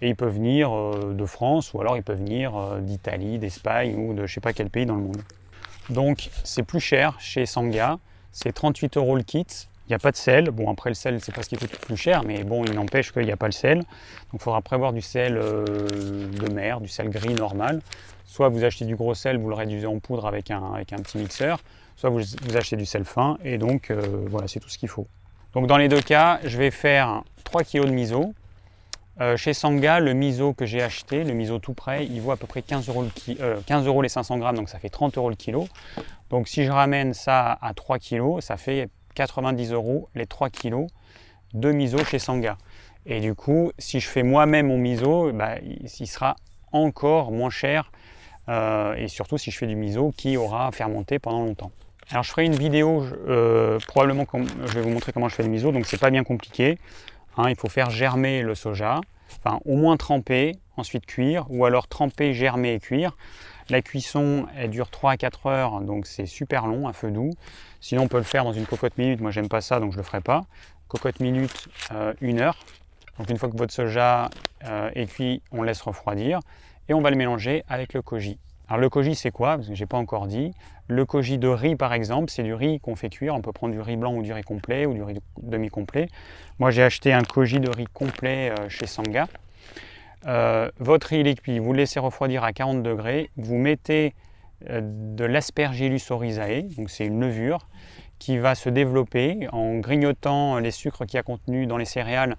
et 0.00 0.08
il 0.08 0.16
peut 0.16 0.28
venir 0.28 0.72
euh, 0.72 1.14
de 1.14 1.26
France 1.26 1.72
ou 1.72 1.80
alors 1.80 1.96
il 1.96 2.02
peut 2.02 2.14
venir 2.14 2.56
euh, 2.56 2.80
d'Italie, 2.80 3.38
d'Espagne 3.38 3.96
ou 3.96 4.14
de 4.14 4.26
je 4.26 4.34
sais 4.34 4.40
pas 4.40 4.52
quel 4.52 4.70
pays 4.70 4.86
dans 4.86 4.96
le 4.96 5.02
monde. 5.02 5.22
Donc 5.90 6.30
c'est 6.44 6.62
plus 6.62 6.80
cher 6.80 7.18
chez 7.18 7.46
Sanga, 7.46 7.98
c'est 8.32 8.52
38 8.52 8.96
euros 8.96 9.16
le 9.16 9.22
kit 9.22 9.46
il 9.88 9.92
n'y 9.92 9.94
a 9.94 9.98
pas 9.98 10.10
de 10.10 10.16
sel. 10.16 10.50
Bon, 10.50 10.70
après 10.70 10.90
le 10.90 10.94
sel, 10.94 11.18
c'est 11.22 11.34
parce 11.34 11.48
qu'il 11.48 11.58
coûte 11.58 11.78
plus 11.78 11.96
cher, 11.96 12.22
mais 12.22 12.44
bon, 12.44 12.62
il 12.66 12.74
n'empêche 12.74 13.10
qu'il 13.10 13.22
n'y 13.22 13.32
a 13.32 13.38
pas 13.38 13.46
le 13.46 13.52
sel. 13.52 13.78
Donc 13.78 14.34
il 14.34 14.40
faudra 14.40 14.60
prévoir 14.60 14.92
du 14.92 15.00
sel 15.00 15.38
euh, 15.38 15.64
de 15.64 16.52
mer, 16.52 16.82
du 16.82 16.88
sel 16.88 17.08
gris 17.08 17.32
normal. 17.32 17.80
Soit 18.26 18.50
vous 18.50 18.64
achetez 18.64 18.84
du 18.84 18.96
gros 18.96 19.14
sel, 19.14 19.38
vous 19.38 19.48
le 19.48 19.54
réduisez 19.54 19.86
en 19.86 19.98
poudre 19.98 20.26
avec 20.26 20.50
un, 20.50 20.74
avec 20.74 20.92
un 20.92 20.98
petit 20.98 21.16
mixeur, 21.16 21.60
soit 21.96 22.10
vous, 22.10 22.20
achetez 22.54 22.76
du 22.76 22.84
sel 22.84 23.06
fin, 23.06 23.38
et 23.42 23.56
donc 23.56 23.90
voilà, 24.26 24.46
c'est 24.46 24.60
tout 24.60 24.68
ce 24.68 24.76
qu'il 24.76 24.90
faut. 24.90 25.06
Donc 25.54 25.66
dans 25.66 25.78
les 25.78 25.88
deux 25.88 26.02
cas, 26.02 26.38
je 26.44 26.58
vais 26.58 26.70
faire 26.70 27.22
3 27.44 27.64
kg 27.64 27.86
de 27.86 27.90
miso. 27.90 28.34
Euh, 29.20 29.36
chez 29.36 29.52
Sanga, 29.52 29.98
le 29.98 30.12
miso 30.12 30.54
que 30.54 30.64
j'ai 30.64 30.82
acheté, 30.82 31.24
le 31.24 31.34
miso 31.34 31.58
tout 31.58 31.74
prêt, 31.74 32.06
il 32.06 32.20
vaut 32.20 32.30
à 32.30 32.36
peu 32.36 32.46
près 32.46 32.62
15 32.62 32.88
euros, 32.88 33.02
le 33.02 33.60
15 33.66 33.86
euros 33.86 34.00
les 34.02 34.08
500 34.08 34.38
grammes, 34.38 34.56
donc 34.56 34.68
ça 34.68 34.78
fait 34.78 34.90
30 34.90 35.18
euros 35.18 35.28
le 35.28 35.36
kilo. 35.36 35.66
Donc 36.30 36.46
si 36.46 36.64
je 36.64 36.70
ramène 36.70 37.14
ça 37.14 37.58
à 37.60 37.74
3 37.74 37.98
kg, 37.98 38.40
ça 38.40 38.56
fait 38.56 38.88
90 39.14 39.72
euros 39.72 40.08
les 40.14 40.26
3 40.26 40.50
kilos 40.50 40.86
de 41.52 41.72
miso 41.72 42.04
chez 42.04 42.20
Sanga. 42.20 42.58
Et 43.06 43.20
du 43.20 43.34
coup, 43.34 43.72
si 43.78 43.98
je 44.00 44.08
fais 44.08 44.22
moi-même 44.22 44.68
mon 44.68 44.78
miso, 44.78 45.32
bah, 45.32 45.56
il 45.62 46.06
sera 46.06 46.36
encore 46.72 47.32
moins 47.32 47.50
cher. 47.50 47.90
Euh, 48.48 48.94
et 48.94 49.08
surtout 49.08 49.36
si 49.36 49.50
je 49.50 49.58
fais 49.58 49.66
du 49.66 49.76
miso 49.76 50.12
qui 50.16 50.36
aura 50.36 50.70
fermenté 50.72 51.18
pendant 51.18 51.44
longtemps. 51.44 51.70
Alors 52.10 52.22
je 52.22 52.30
ferai 52.30 52.46
une 52.46 52.54
vidéo, 52.54 53.04
euh, 53.28 53.78
probablement 53.86 54.24
je 54.64 54.72
vais 54.72 54.80
vous 54.80 54.88
montrer 54.88 55.12
comment 55.12 55.28
je 55.28 55.34
fais 55.34 55.42
le 55.42 55.50
miso, 55.50 55.72
donc 55.72 55.84
c'est 55.84 56.00
pas 56.00 56.10
bien 56.10 56.24
compliqué. 56.24 56.78
Hein. 57.38 57.48
il 57.48 57.56
faut 57.56 57.68
faire 57.68 57.90
germer 57.90 58.42
le 58.42 58.54
soja, 58.54 59.00
enfin 59.30 59.60
au 59.64 59.76
moins 59.76 59.96
tremper, 59.96 60.56
ensuite 60.76 61.06
cuire, 61.06 61.46
ou 61.48 61.64
alors 61.64 61.88
tremper, 61.88 62.34
germer 62.34 62.74
et 62.74 62.80
cuire. 62.80 63.16
La 63.70 63.82
cuisson, 63.82 64.46
elle 64.56 64.70
dure 64.70 64.90
3 64.90 65.12
à 65.12 65.16
4 65.16 65.46
heures, 65.46 65.80
donc 65.80 66.06
c'est 66.06 66.26
super 66.26 66.66
long 66.66 66.88
à 66.88 66.92
feu 66.92 67.10
doux. 67.10 67.30
Sinon, 67.80 68.02
on 68.04 68.08
peut 68.08 68.16
le 68.16 68.22
faire 68.22 68.44
dans 68.44 68.52
une 68.52 68.66
cocotte 68.66 68.96
minute. 68.96 69.20
Moi, 69.20 69.30
j'aime 69.30 69.48
pas 69.48 69.60
ça, 69.60 69.78
donc 69.78 69.92
je 69.92 69.98
le 69.98 70.02
ferai 70.02 70.22
pas. 70.22 70.46
Cocotte 70.88 71.20
minute, 71.20 71.68
euh, 71.92 72.14
une 72.22 72.40
heure. 72.40 72.56
Donc, 73.18 73.28
une 73.28 73.36
fois 73.36 73.50
que 73.50 73.56
votre 73.56 73.74
soja 73.74 74.30
euh, 74.64 74.90
est 74.94 75.06
cuit, 75.06 75.42
on 75.52 75.62
laisse 75.62 75.82
refroidir 75.82 76.40
et 76.88 76.94
on 76.94 77.02
va 77.02 77.10
le 77.10 77.16
mélanger 77.16 77.62
avec 77.68 77.92
le 77.92 78.00
koji. 78.00 78.38
Alors, 78.68 78.80
le 78.80 78.88
koji, 78.90 79.14
c'est 79.14 79.30
quoi? 79.30 79.56
Parce 79.56 79.68
que 79.68 79.74
j'ai 79.74 79.86
pas 79.86 79.96
encore 79.96 80.26
dit. 80.26 80.52
Le 80.88 81.04
koji 81.04 81.38
de 81.38 81.48
riz, 81.48 81.76
par 81.76 81.92
exemple, 81.92 82.30
c'est 82.30 82.42
du 82.42 82.54
riz 82.54 82.80
qu'on 82.80 82.96
fait 82.96 83.08
cuire. 83.08 83.34
On 83.34 83.40
peut 83.40 83.52
prendre 83.52 83.72
du 83.72 83.80
riz 83.80 83.96
blanc 83.96 84.14
ou 84.14 84.22
du 84.22 84.32
riz 84.32 84.42
complet 84.42 84.86
ou 84.86 84.94
du 84.94 85.02
riz 85.02 85.18
demi-complet. 85.42 86.08
Moi, 86.58 86.70
j'ai 86.70 86.82
acheté 86.82 87.12
un 87.12 87.22
koji 87.22 87.60
de 87.60 87.70
riz 87.70 87.86
complet 87.92 88.50
euh, 88.50 88.68
chez 88.68 88.86
Sanga. 88.86 89.26
Euh, 90.26 90.70
votre 90.78 91.08
riz 91.08 91.20
est 91.20 91.40
cuit, 91.40 91.58
vous 91.58 91.72
le 91.72 91.78
laissez 91.78 92.00
refroidir 92.00 92.42
à 92.42 92.52
40 92.52 92.82
degrés, 92.82 93.30
vous 93.36 93.56
mettez 93.56 94.14
euh, 94.68 94.80
de 94.82 95.24
l'aspergillus 95.24 96.10
oryzae, 96.10 96.62
donc 96.76 96.90
c'est 96.90 97.06
une 97.06 97.20
levure 97.20 97.68
qui 98.18 98.36
va 98.36 98.56
se 98.56 98.68
développer 98.68 99.46
en 99.52 99.78
grignotant 99.78 100.58
les 100.58 100.72
sucres 100.72 101.06
qu'il 101.06 101.14
y 101.14 101.20
a 101.20 101.22
contenus 101.22 101.68
dans 101.68 101.76
les 101.76 101.84
céréales. 101.84 102.36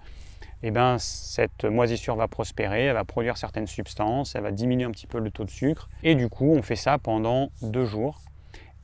Eh 0.62 0.72
ben, 0.72 0.98
cette 1.00 1.64
moisissure 1.66 2.16
va 2.16 2.28
prospérer, 2.28 2.86
elle 2.86 2.94
va 2.94 3.06
produire 3.06 3.38
certaines 3.38 3.68
substances, 3.68 4.36
elle 4.36 4.44
va 4.44 4.52
diminuer 4.52 4.86
un 4.86 4.92
petit 4.92 5.08
peu 5.08 5.20
le 5.20 5.32
taux 5.32 5.46
de 5.46 5.50
sucre. 5.50 5.90
Et 6.04 6.16
du 6.16 6.28
coup, 6.28 6.52
on 6.52 6.62
fait 6.62 6.76
ça 6.76 6.98
pendant 6.98 7.50
deux 7.62 7.86
jours. 7.86 8.22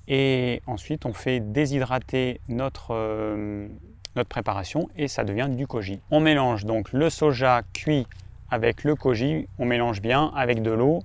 Et 0.08 0.62
ensuite, 0.68 1.06
on 1.06 1.14
fait 1.14 1.40
déshydrater 1.40 2.40
notre, 2.48 2.92
euh, 2.92 3.68
notre 4.16 4.30
préparation 4.30 4.90
et 4.96 5.08
ça 5.08 5.24
devient 5.24 5.50
du 5.50 5.68
koji. 5.68 6.00
On 6.12 6.20
mélange 6.20 6.66
donc 6.66 6.94
le 6.94 7.10
soja 7.10 7.64
cuit 7.74 8.08
avec 8.50 8.84
le 8.84 8.96
koji, 8.96 9.48
on 9.60 9.66
mélange 9.66 10.02
bien 10.02 10.32
avec 10.36 10.62
de 10.62 10.72
l'eau, 10.72 11.02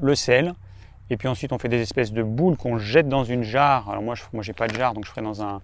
le 0.00 0.14
sel, 0.14 0.54
et 1.10 1.16
puis 1.16 1.28
ensuite 1.28 1.52
on 1.52 1.58
fait 1.58 1.68
des 1.68 1.80
espèces 1.80 2.12
de 2.12 2.22
boules 2.22 2.56
qu'on 2.56 2.78
jette 2.78 3.08
dans 3.08 3.24
une 3.24 3.42
jarre. 3.42 3.90
Alors 3.90 4.02
moi, 4.02 4.14
je, 4.14 4.22
moi 4.32 4.44
pas 4.56 4.68
de 4.68 4.74
jarre, 4.74 4.94
donc 4.94 5.04
je 5.04 5.10
ferai 5.10 5.22
dans 5.22 5.42
un, 5.42 5.60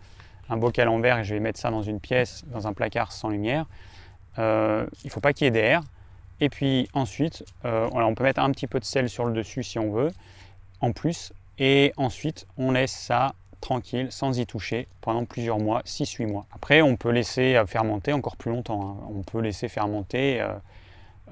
bocal 0.56 0.88
en 0.88 0.98
verre 0.98 1.18
et 1.18 1.24
je 1.24 1.34
vais 1.34 1.40
mettre 1.40 1.58
ça 1.58 1.70
dans 1.70 1.82
une 1.82 2.00
pièce, 2.00 2.44
dans 2.48 2.66
un 2.66 2.72
placard 2.72 3.12
sans 3.12 3.28
lumière. 3.28 3.66
Euh, 4.38 4.86
il 5.04 5.08
ne 5.08 5.12
faut 5.12 5.20
pas 5.20 5.32
qu'il 5.32 5.46
y 5.46 5.48
ait 5.48 5.52
d'air. 5.52 5.82
Et 6.40 6.48
puis 6.48 6.88
ensuite, 6.92 7.44
euh, 7.64 7.88
on 7.92 8.14
peut 8.14 8.24
mettre 8.24 8.40
un 8.40 8.50
petit 8.52 8.66
peu 8.66 8.78
de 8.78 8.84
sel 8.84 9.08
sur 9.08 9.24
le 9.24 9.32
dessus 9.32 9.62
si 9.62 9.78
on 9.78 9.90
veut, 9.90 10.10
en 10.80 10.92
plus. 10.92 11.32
Et 11.58 11.92
ensuite, 11.96 12.46
on 12.56 12.70
laisse 12.70 12.92
ça 12.92 13.34
tranquille, 13.60 14.06
sans 14.10 14.38
y 14.38 14.46
toucher, 14.46 14.86
pendant 15.00 15.24
plusieurs 15.24 15.58
mois, 15.58 15.82
6-8 15.84 16.26
mois. 16.26 16.46
Après, 16.52 16.80
on 16.80 16.96
peut 16.96 17.10
laisser 17.10 17.56
euh, 17.56 17.66
fermenter 17.66 18.12
encore 18.12 18.36
plus 18.36 18.50
longtemps. 18.50 18.98
Hein. 19.02 19.08
On 19.16 19.22
peut 19.22 19.40
laisser 19.40 19.68
fermenter 19.68 20.40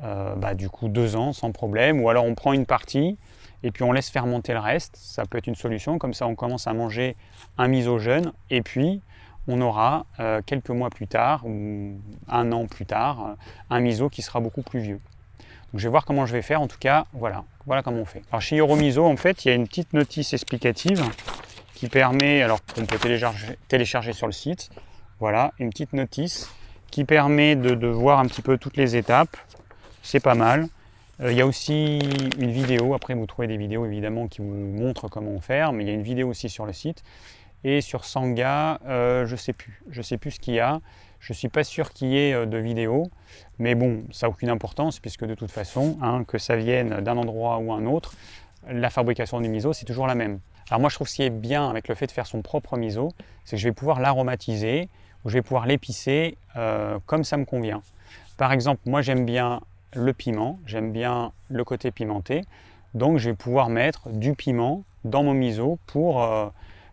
euh, 0.04 0.34
bah, 0.34 0.54
du 0.54 0.68
coup 0.68 0.88
deux 0.88 1.16
ans 1.16 1.32
sans 1.32 1.52
problème. 1.52 2.00
Ou 2.02 2.10
alors 2.10 2.24
on 2.24 2.34
prend 2.34 2.52
une 2.52 2.66
partie 2.66 3.16
et 3.62 3.70
puis 3.70 3.82
on 3.82 3.92
laisse 3.92 4.10
fermenter 4.10 4.52
le 4.52 4.58
reste. 4.58 4.96
Ça 4.96 5.24
peut 5.24 5.38
être 5.38 5.46
une 5.46 5.54
solution. 5.54 5.98
Comme 5.98 6.12
ça, 6.12 6.26
on 6.26 6.34
commence 6.34 6.66
à 6.66 6.74
manger 6.74 7.16
un 7.56 7.68
miso 7.68 7.98
jeune 7.98 8.32
et 8.50 8.62
puis 8.62 9.00
on 9.48 9.60
aura 9.60 10.06
euh, 10.20 10.40
quelques 10.44 10.70
mois 10.70 10.90
plus 10.90 11.06
tard 11.06 11.46
ou 11.46 11.98
un 12.28 12.52
an 12.52 12.66
plus 12.66 12.86
tard 12.86 13.36
un 13.70 13.80
miso 13.80 14.08
qui 14.08 14.22
sera 14.22 14.40
beaucoup 14.40 14.62
plus 14.62 14.80
vieux. 14.80 15.00
Donc 15.72 15.80
je 15.80 15.84
vais 15.84 15.90
voir 15.90 16.04
comment 16.04 16.26
je 16.26 16.32
vais 16.32 16.42
faire. 16.42 16.60
En 16.60 16.68
tout 16.68 16.78
cas, 16.78 17.06
voilà, 17.12 17.44
voilà 17.66 17.82
comment 17.82 18.00
on 18.00 18.04
fait. 18.04 18.22
Alors 18.30 18.40
chez 18.40 18.60
Miso 18.60 19.04
en 19.04 19.16
fait, 19.16 19.44
il 19.44 19.48
y 19.48 19.50
a 19.50 19.54
une 19.54 19.66
petite 19.66 19.92
notice 19.92 20.32
explicative 20.32 21.02
qui 21.74 21.88
permet, 21.88 22.42
alors 22.42 22.60
on 22.80 22.86
peut 22.86 22.98
télécharger, 23.68 24.12
sur 24.12 24.26
le 24.26 24.32
site. 24.32 24.70
Voilà, 25.18 25.52
une 25.58 25.70
petite 25.70 25.92
notice 25.92 26.50
qui 26.90 27.04
permet 27.04 27.56
de, 27.56 27.74
de 27.74 27.86
voir 27.86 28.18
un 28.18 28.26
petit 28.26 28.42
peu 28.42 28.58
toutes 28.58 28.76
les 28.76 28.96
étapes 28.96 29.36
c'est 30.06 30.20
pas 30.20 30.34
mal. 30.34 30.68
Euh, 31.20 31.32
il 31.32 31.38
y 31.38 31.40
a 31.40 31.46
aussi 31.46 31.98
une 32.38 32.50
vidéo, 32.50 32.94
après 32.94 33.14
vous 33.14 33.26
trouvez 33.26 33.48
des 33.48 33.56
vidéos 33.56 33.84
évidemment 33.84 34.28
qui 34.28 34.40
vous 34.40 34.54
montrent 34.54 35.08
comment 35.08 35.40
faire, 35.40 35.72
mais 35.72 35.84
il 35.84 35.88
y 35.88 35.90
a 35.90 35.94
une 35.94 36.02
vidéo 36.02 36.28
aussi 36.28 36.48
sur 36.48 36.64
le 36.64 36.72
site. 36.72 37.02
Et 37.68 37.80
sur 37.80 38.04
Sanga, 38.04 38.78
euh, 38.86 39.26
je 39.26 39.34
sais 39.34 39.52
plus, 39.52 39.82
je 39.90 40.00
sais 40.00 40.18
plus 40.18 40.30
ce 40.30 40.38
qu'il 40.38 40.54
y 40.54 40.60
a. 40.60 40.80
Je 41.18 41.32
suis 41.32 41.48
pas 41.48 41.64
sûr 41.64 41.90
qu'il 41.90 42.10
y 42.10 42.16
ait 42.16 42.32
euh, 42.32 42.46
de 42.46 42.58
vidéo, 42.58 43.10
mais 43.58 43.74
bon, 43.74 44.04
ça 44.12 44.28
n'a 44.28 44.30
aucune 44.30 44.50
importance 44.50 45.00
puisque 45.00 45.24
de 45.24 45.34
toute 45.34 45.50
façon, 45.50 45.98
hein, 46.00 46.22
que 46.22 46.38
ça 46.38 46.54
vienne 46.54 47.00
d'un 47.00 47.16
endroit 47.16 47.58
ou 47.58 47.72
un 47.72 47.84
autre, 47.86 48.14
la 48.70 48.88
fabrication 48.88 49.40
du 49.40 49.48
miso, 49.48 49.72
c'est 49.72 49.84
toujours 49.84 50.06
la 50.06 50.14
même. 50.14 50.38
Alors 50.70 50.80
moi 50.80 50.90
je 50.90 50.94
trouve 50.94 51.08
ce 51.08 51.16
qui 51.16 51.24
est 51.24 51.30
bien 51.30 51.68
avec 51.68 51.88
le 51.88 51.96
fait 51.96 52.06
de 52.06 52.12
faire 52.12 52.28
son 52.28 52.40
propre 52.40 52.76
miso, 52.76 53.08
c'est 53.44 53.56
que 53.56 53.60
je 53.60 53.66
vais 53.66 53.74
pouvoir 53.74 53.98
l'aromatiser 53.98 54.88
ou 55.24 55.28
je 55.30 55.34
vais 55.34 55.42
pouvoir 55.42 55.66
l'épicer 55.66 56.38
euh, 56.54 57.00
comme 57.06 57.24
ça 57.24 57.36
me 57.36 57.44
convient. 57.44 57.82
Par 58.36 58.52
exemple, 58.52 58.82
moi 58.86 59.02
j'aime 59.02 59.26
bien 59.26 59.60
le 59.92 60.12
piment, 60.12 60.60
j'aime 60.66 60.92
bien 60.92 61.32
le 61.48 61.64
côté 61.64 61.90
pimenté, 61.90 62.42
donc 62.94 63.18
je 63.18 63.30
vais 63.30 63.36
pouvoir 63.36 63.70
mettre 63.70 64.08
du 64.10 64.34
piment 64.34 64.84
dans 65.02 65.24
mon 65.24 65.34
miso 65.34 65.80
pour, 65.88 66.22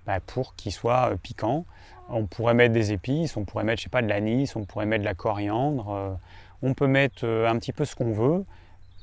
bah, 0.06 0.20
pour 0.20 0.56
qu'il 0.56 0.72
soit 0.72 1.12
euh, 1.12 1.16
piquant. 1.16 1.66
On 2.10 2.26
pourrait 2.26 2.54
mettre 2.54 2.74
des 2.74 2.92
épices, 2.92 3.38
on 3.38 3.46
pourrait 3.46 3.64
mettre 3.64 3.80
je 3.80 3.84
sais 3.84 3.90
pas 3.90 4.02
de 4.02 4.08
l'anis, 4.08 4.56
on 4.56 4.66
pourrait 4.66 4.86
mettre 4.86 5.02
de 5.02 5.08
la 5.08 5.14
coriandre, 5.14 6.20
on 6.62 6.74
peut 6.74 6.86
mettre 6.86 7.26
un 7.26 7.58
petit 7.58 7.72
peu 7.72 7.86
ce 7.86 7.96
qu'on 7.96 8.12
veut 8.12 8.44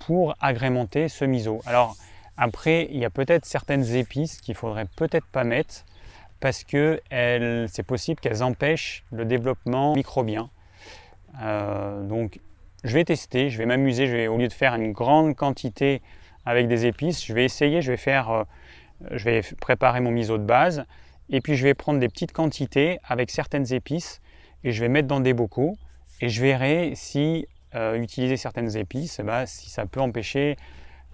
pour 0.00 0.35
agrémenter 0.38 1.09
ce 1.09 1.25
miso. 1.25 1.62
Alors 1.64 1.97
après, 2.37 2.88
il 2.90 2.99
y 2.99 3.07
a 3.07 3.11
peut-être 3.11 3.47
certaines 3.47 3.97
épices 3.97 4.42
qu'il 4.42 4.54
faudrait 4.54 4.85
peut-être 4.97 5.26
pas 5.26 5.45
mettre 5.45 5.87
parce 6.40 6.62
que 6.62 7.00
c'est 7.11 7.83
possible 7.83 8.21
qu'elles 8.21 8.42
empêchent 8.42 9.02
le 9.12 9.25
développement 9.25 9.95
microbien. 9.95 10.50
Euh, 11.42 12.02
donc, 12.02 12.40
je 12.85 12.95
vais 12.95 13.04
tester, 13.04 13.50
je 13.50 13.59
vais 13.59 13.66
m'amuser. 13.66 14.28
Au 14.28 14.37
lieu 14.37 14.49
de 14.49 14.52
faire 14.52 14.75
une 14.75 14.92
grande 14.92 15.37
quantité 15.37 16.00
avec 16.47 16.66
des 16.69 16.87
épices, 16.87 17.25
je 17.25 17.35
vais 17.35 17.45
essayer. 17.45 17.83
Je 17.83 17.92
vais 17.92 17.99
faire, 17.99 18.30
euh, 18.30 18.45
je 19.11 19.25
vais 19.25 19.42
préparer 19.61 20.00
mon 20.00 20.11
miso 20.11 20.38
de 20.38 20.45
base 20.45 20.85
et 21.28 21.40
puis 21.40 21.57
je 21.57 21.64
vais 21.64 21.75
prendre 21.75 22.00
des 22.00 22.09
petites 22.09 22.33
quantités 22.33 22.99
avec 23.04 23.30
certaines 23.30 23.73
épices 23.73 24.21
et 24.64 24.73
je 24.73 24.80
vais 24.80 24.88
mettre 24.88 25.09
dans 25.09 25.21
des 25.21 25.33
bocaux 25.33 25.76
et 26.21 26.28
je 26.28 26.40
verrai 26.40 26.92
si 26.95 27.47
euh, 27.75 28.00
utiliser 28.00 28.37
certaines 28.37 28.76
épices, 28.76 29.21
ben, 29.21 29.47
si 29.47 29.71
ça 29.71 29.87
peut 29.87 30.00
empêcher 30.00 30.57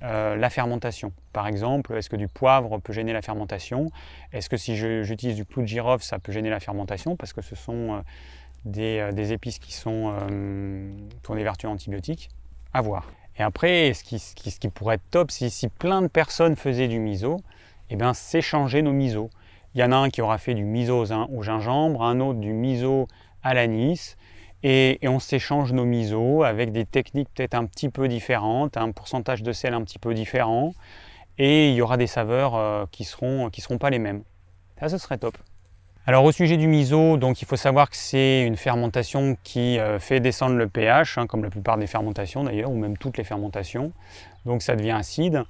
euh, 0.02 0.36
la 0.36 0.50
fermentation. 0.50 1.12
Par 1.32 1.46
exemple, 1.46 1.94
est-ce 1.94 2.10
que 2.10 2.16
du 2.16 2.28
poivre 2.28 2.78
peut 2.78 2.92
gêner 2.92 3.12
la 3.12 3.22
fermentation? 3.22 3.90
Est-ce 4.32 4.48
que 4.48 4.56
si 4.56 4.76
j'utilise 4.76 5.36
du 5.36 5.44
clou 5.44 5.62
de 5.62 5.66
girofle, 5.66 6.04
ça 6.04 6.18
peut 6.18 6.32
gêner 6.32 6.50
la 6.50 6.60
fermentation? 6.60 7.16
Parce 7.16 7.32
que 7.32 7.42
ce 7.42 7.54
sont 7.54 8.02
euh, 8.66 9.12
des, 9.12 9.32
épices 9.32 9.58
qui, 9.58 9.72
sont, 9.72 10.14
qui 11.22 11.30
ont 11.30 11.34
des 11.34 11.44
vertus 11.44 11.68
antibiotiques. 11.68 12.30
À 12.72 12.80
voir. 12.80 13.06
Et 13.38 13.42
après, 13.42 13.92
ce 13.94 14.02
qui, 14.02 14.18
ce 14.18 14.34
qui, 14.34 14.68
pourrait 14.68 14.96
être 14.96 15.10
top, 15.10 15.30
si, 15.30 15.50
si, 15.50 15.68
plein 15.68 16.02
de 16.02 16.08
personnes 16.08 16.56
faisaient 16.56 16.88
du 16.88 16.98
miso, 16.98 17.38
eh 17.90 17.96
bien, 17.96 18.14
c'est 18.14 18.40
changer 18.40 18.82
nos 18.82 18.92
misos. 18.92 19.30
Il 19.74 19.80
y 19.80 19.84
en 19.84 19.92
a 19.92 19.96
un 19.96 20.08
qui 20.08 20.22
aura 20.22 20.38
fait 20.38 20.54
du 20.54 20.64
miso 20.64 21.04
au 21.04 21.42
gingembre, 21.42 22.02
un 22.02 22.20
autre 22.20 22.40
du 22.40 22.52
miso 22.52 23.08
à 23.42 23.54
l'anis, 23.54 24.16
et, 24.62 24.98
on 25.04 25.18
s'échange 25.20 25.72
nos 25.72 25.84
misos 25.84 26.42
avec 26.44 26.72
des 26.72 26.84
techniques 26.86 27.28
peut-être 27.34 27.54
un 27.54 27.66
petit 27.66 27.88
peu 27.88 28.08
différentes, 28.08 28.76
un 28.76 28.90
pourcentage 28.90 29.42
de 29.42 29.52
sel 29.52 29.74
un 29.74 29.82
petit 29.82 29.98
peu 29.98 30.14
différent, 30.14 30.74
et 31.38 31.68
il 31.70 31.74
y 31.74 31.82
aura 31.82 31.96
des 31.96 32.06
saveurs 32.06 32.54
euh, 32.54 32.86
qui 32.90 33.02
ne 33.02 33.06
seront, 33.06 33.50
qui 33.50 33.60
seront 33.60 33.78
pas 33.78 33.90
les 33.90 33.98
mêmes. 33.98 34.22
Ça, 34.80 34.88
ce 34.88 34.98
serait 34.98 35.18
top. 35.18 35.36
Alors 36.08 36.24
au 36.24 36.30
sujet 36.30 36.56
du 36.56 36.68
miso, 36.68 37.16
donc 37.16 37.42
il 37.42 37.46
faut 37.46 37.56
savoir 37.56 37.90
que 37.90 37.96
c'est 37.96 38.42
une 38.42 38.56
fermentation 38.56 39.36
qui 39.42 39.76
euh, 39.78 39.98
fait 39.98 40.20
descendre 40.20 40.54
le 40.54 40.68
pH, 40.68 41.18
hein, 41.18 41.26
comme 41.26 41.42
la 41.42 41.50
plupart 41.50 41.78
des 41.78 41.88
fermentations 41.88 42.44
d'ailleurs, 42.44 42.70
ou 42.70 42.76
même 42.76 42.96
toutes 42.96 43.18
les 43.18 43.24
fermentations. 43.24 43.92
Donc 44.44 44.62
ça 44.62 44.76
devient 44.76 44.92
acide. 44.92 45.42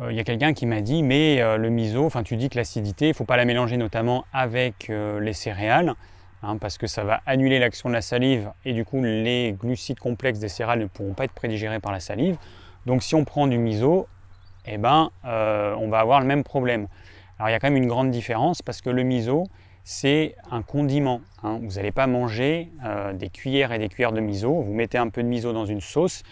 Euh, 0.00 0.10
il 0.10 0.16
y 0.16 0.20
a 0.20 0.24
quelqu'un 0.24 0.52
qui 0.52 0.66
m'a 0.66 0.80
dit, 0.80 1.02
mais 1.02 1.42
le 1.56 1.68
miso, 1.70 2.04
enfin 2.04 2.22
tu 2.22 2.36
dis 2.36 2.48
que 2.48 2.56
l'acidité, 2.56 3.06
il 3.06 3.10
ne 3.10 3.14
faut 3.14 3.24
pas 3.24 3.36
la 3.36 3.44
mélanger 3.44 3.76
notamment 3.76 4.24
avec 4.32 4.88
les 4.88 5.32
céréales. 5.32 5.94
Hein, 6.42 6.56
parce 6.56 6.78
que 6.78 6.86
ça 6.86 7.02
va 7.02 7.20
annuler 7.26 7.58
l'action 7.58 7.88
de 7.88 7.94
la 7.94 8.00
salive 8.00 8.52
et 8.64 8.72
du 8.72 8.84
coup 8.84 9.02
les 9.02 9.56
glucides 9.58 9.98
complexes 9.98 10.38
des 10.38 10.48
céréales 10.48 10.78
ne 10.78 10.86
pourront 10.86 11.12
pas 11.12 11.24
être 11.24 11.32
prédigérés 11.32 11.80
par 11.80 11.90
la 11.90 11.98
salive. 11.98 12.36
Donc 12.86 13.02
si 13.02 13.16
on 13.16 13.24
prend 13.24 13.48
du 13.48 13.58
miso, 13.58 14.06
eh 14.64 14.78
ben, 14.78 15.10
euh, 15.24 15.74
on 15.78 15.88
va 15.88 15.98
avoir 15.98 16.20
le 16.20 16.26
même 16.26 16.44
problème. 16.44 16.86
Alors 17.38 17.48
il 17.48 17.52
y 17.52 17.54
a 17.54 17.58
quand 17.58 17.68
même 17.68 17.82
une 17.82 17.88
grande 17.88 18.12
différence 18.12 18.62
parce 18.62 18.82
que 18.82 18.90
le 18.90 19.02
miso, 19.02 19.48
c'est 19.82 20.36
un 20.50 20.62
condiment. 20.62 21.22
Hein. 21.42 21.58
Vous 21.60 21.74
n'allez 21.74 21.90
pas 21.90 22.06
manger 22.06 22.70
euh, 22.84 23.12
des 23.14 23.30
cuillères 23.30 23.72
et 23.72 23.78
des 23.80 23.88
cuillères 23.88 24.12
de 24.12 24.20
miso. 24.20 24.62
Vous 24.62 24.72
mettez 24.72 24.98
un 24.98 25.08
peu 25.08 25.24
de 25.24 25.28
miso 25.28 25.52
dans 25.52 25.66
une 25.66 25.80
sauce 25.80 26.22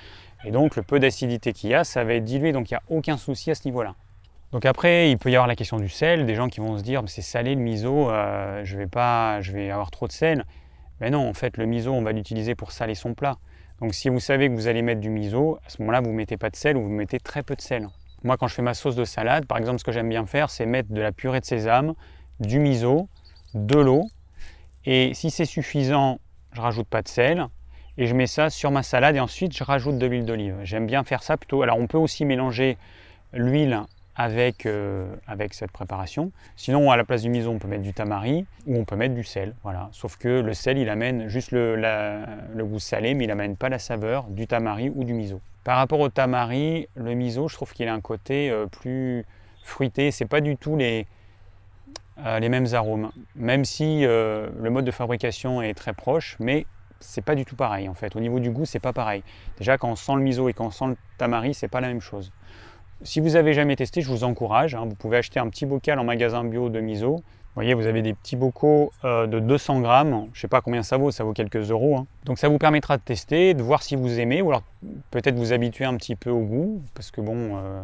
et 0.47 0.53
donc 0.53 0.77
le 0.77 0.83
peu 0.83 1.01
d'acidité 1.01 1.53
qu'il 1.53 1.71
y 1.71 1.75
a, 1.75 1.83
ça 1.83 2.05
va 2.05 2.15
être 2.15 2.25
dilué. 2.25 2.53
Donc 2.53 2.71
il 2.71 2.75
n'y 2.75 2.79
a 2.79 2.83
aucun 2.89 3.17
souci 3.17 3.51
à 3.51 3.57
ce 3.57 3.63
niveau-là. 3.67 3.95
Donc 4.53 4.65
après, 4.65 5.11
il 5.11 5.19
peut 5.19 5.29
y 5.29 5.35
avoir 5.35 5.49
la 5.49 5.57
question 5.57 5.77
du 5.79 5.89
sel, 5.89 6.25
des 6.25 6.37
gens 6.37 6.49
qui 6.49 6.61
vont 6.61 6.79
se 6.79 6.85
dire 6.85 7.03
c'est 7.09 7.21
salé 7.21 7.57
le 7.57 7.61
miso, 7.61 8.11
euh, 8.11 8.61
je 8.65 8.79
vais 8.79 8.87
pas, 8.87 9.41
je 9.41 9.51
vais 9.51 9.71
avoir 9.71 9.91
trop 9.91 10.07
de 10.07 10.13
sel. 10.13 10.45
Mais 11.01 11.11
non, 11.11 11.29
en 11.29 11.35
fait, 11.35 11.57
le 11.57 11.67
miso, 11.67 11.93
on 11.93 12.01
va 12.01 12.13
l'utiliser 12.13 12.55
pour 12.55 12.71
saler 12.71 12.95
son 12.95 13.13
plat. 13.13 13.37
Donc 13.81 13.93
si 13.93 14.09
vous 14.09 14.21
savez 14.21 14.49
que 14.49 14.55
vous 14.55 14.69
allez 14.69 14.83
mettre 14.83 15.01
du 15.01 15.11
miso, 15.11 15.59
à 15.67 15.69
ce 15.69 15.83
moment-là, 15.83 16.01
vous 16.01 16.11
ne 16.11 16.15
mettez 16.17 16.37
pas 16.37 16.49
de 16.49 16.57
sel 16.57 16.77
ou 16.77 16.83
vous 16.83 16.91
mettez 16.91 17.19
très 17.19 17.43
peu 17.43 17.57
de 17.57 17.61
sel. 17.61 17.89
Moi, 18.23 18.37
quand 18.37 18.47
je 18.47 18.55
fais 18.55 18.63
ma 18.63 18.75
sauce 18.75 18.95
de 18.95 19.05
salade, 19.05 19.47
par 19.47 19.59
exemple, 19.59 19.81
ce 19.81 19.85
que 19.85 19.93
j'aime 19.93 20.09
bien 20.09 20.27
faire, 20.27 20.49
c'est 20.49 20.65
mettre 20.65 20.93
de 20.93 21.01
la 21.01 21.11
purée 21.11 21.41
de 21.41 21.45
sésame, 21.45 21.95
du 22.39 22.61
miso, 22.61 23.09
de 23.55 23.79
l'eau. 23.79 24.05
Et 24.85 25.13
si 25.13 25.31
c'est 25.31 25.45
suffisant, 25.45 26.21
je 26.53 26.61
rajoute 26.61 26.87
pas 26.87 27.03
de 27.03 27.09
sel. 27.09 27.49
Et 27.99 28.07
je 28.07 28.15
mets 28.15 28.27
ça 28.27 28.51
sur 28.51 28.71
ma 28.71 28.83
salade 28.83 29.17
et 29.17 29.21
ensuite 29.21 29.57
je 29.57 29.65
rajoute 29.65 29.99
de 29.99 30.07
l'huile 30.07 30.25
d'olive. 30.25 30.57
J'aime 30.63 30.87
bien 30.87 31.03
faire 31.05 31.23
ça 31.23 31.37
plutôt. 31.37 31.63
Alors 31.63 31.79
on 31.79 31.87
peut 31.87 31.99
aussi 31.99 32.25
mélanger 32.25 32.77
l'huile 33.33 33.81
avec, 34.17 34.67
euh, 34.67 35.07
avec 35.27 35.55
cette 35.55 35.71
préparation. 35.71 36.33
Sinon, 36.57 36.91
à 36.91 36.97
la 36.97 37.05
place 37.05 37.23
du 37.23 37.29
miso, 37.29 37.51
on 37.51 37.59
peut 37.59 37.69
mettre 37.69 37.83
du 37.83 37.93
tamari 37.93 38.47
ou 38.67 38.77
on 38.77 38.85
peut 38.85 38.97
mettre 38.97 39.15
du 39.15 39.25
sel. 39.25 39.55
Voilà. 39.63 39.89
Sauf 39.93 40.17
que 40.17 40.41
le 40.41 40.55
sel, 40.55 40.79
il 40.79 40.89
amène 40.89 41.29
juste 41.29 41.53
le, 41.53 41.77
le 41.77 42.65
goût 42.65 42.79
salé, 42.79 43.15
mais 43.15 43.25
il 43.25 43.29
n'amène 43.29 43.57
pas 43.57 43.69
la 43.69 43.79
saveur 43.79 44.25
du 44.25 44.47
tamari 44.47 44.91
ou 44.95 45.05
du 45.05 45.13
miso. 45.13 45.41
Par 45.65 45.77
rapport 45.77 46.01
au 46.01 46.09
tamari, 46.09 46.89
le 46.95 47.15
miso, 47.15 47.49
je 47.49 47.55
trouve 47.55 47.73
qu'il 47.73 47.89
a 47.89 47.95
un 47.95 48.01
côté 48.01 48.51
euh, 48.51 48.67
plus 48.67 49.25
fruité. 49.63 50.11
C'est 50.11 50.27
pas 50.27 50.41
du 50.41 50.57
tout 50.57 50.77
les, 50.77 51.07
euh, 52.25 52.39
les 52.39 52.49
mêmes 52.49 52.69
arômes. 52.73 53.11
Même 53.35 53.65
si 53.65 54.03
le 54.03 54.69
mode 54.71 54.87
de 54.87 54.91
fabrication 54.91 55.61
est 55.61 55.75
très 55.75 55.93
proche, 55.93 56.37
mais 56.41 56.65
c'est 57.01 57.25
pas 57.25 57.35
du 57.35 57.45
tout 57.45 57.57
pareil 57.57 57.89
en 57.89 57.95
fait. 57.95 58.17
Au 58.17 58.21
niveau 58.21 58.41
du 58.41 58.51
goût, 58.51 58.65
c'est 58.65 58.81
pas 58.81 58.93
pareil. 58.93 59.23
Déjà, 59.59 59.79
quand 59.79 59.91
on 59.91 59.97
sent 59.97 60.15
le 60.15 60.23
miso 60.23 60.49
et 60.49 60.53
quand 60.53 60.67
on 60.67 60.71
sent 60.71 60.87
le 60.87 60.97
tamari, 61.19 61.55
c'est 61.55 61.69
pas 61.69 61.81
la 61.81 61.89
même 61.89 62.01
chose. 62.01 62.33
Si 63.03 63.21
vous 63.21 63.37
avez 63.37 63.53
jamais 63.53 63.77
testé, 63.77 64.01
je 64.01 64.09
vous 64.09 64.25
encourage. 64.25 64.75
Hein. 64.75 64.87
vous 64.87 64.95
pouvez 64.95 65.19
acheter 65.19 65.39
un 65.39 65.49
petit 65.49 65.67
bocal 65.67 65.99
en 65.99 66.05
magasin 66.05 66.45
bio 66.45 66.69
de 66.71 66.81
miso. 66.81 67.17
Vous 67.17 67.63
voyez, 67.63 67.75
vous 67.75 67.87
avez 67.87 68.03
des 68.03 68.13
petits 68.13 68.37
bocaux 68.37 68.93
euh, 69.05 69.27
de 69.27 69.41
200 69.41 69.81
grammes. 69.81 70.29
Je 70.35 70.41
sais 70.43 70.49
pas 70.49 70.61
combien 70.61 70.83
ça 70.83 70.99
vaut, 70.99 71.11
ça 71.11 71.25
vaut 71.25 71.33
quelques 71.33 71.71
euros. 71.71 71.97
Hein. 71.97 72.07
Donc 72.25 72.39
ça 72.39 72.49
vous 72.49 72.59
permettra 72.59 72.99
de 72.99 73.03
tester, 73.03 73.55
de 73.55 73.63
voir 73.63 73.83
si 73.83 73.97
vous 73.97 74.21
aimez, 74.21 74.43
ou 74.43 74.49
alors 74.49 74.63
peut-être 75.11 75.37
vous 75.37 75.53
habituer 75.53 75.87
un 75.87 75.97
petit 75.97 76.17
peu 76.17 76.31
au 76.31 76.41
goût, 76.41 76.83
parce 76.95 77.11
que 77.11 77.23
bon, 77.23 77.57
euh, 77.57 77.83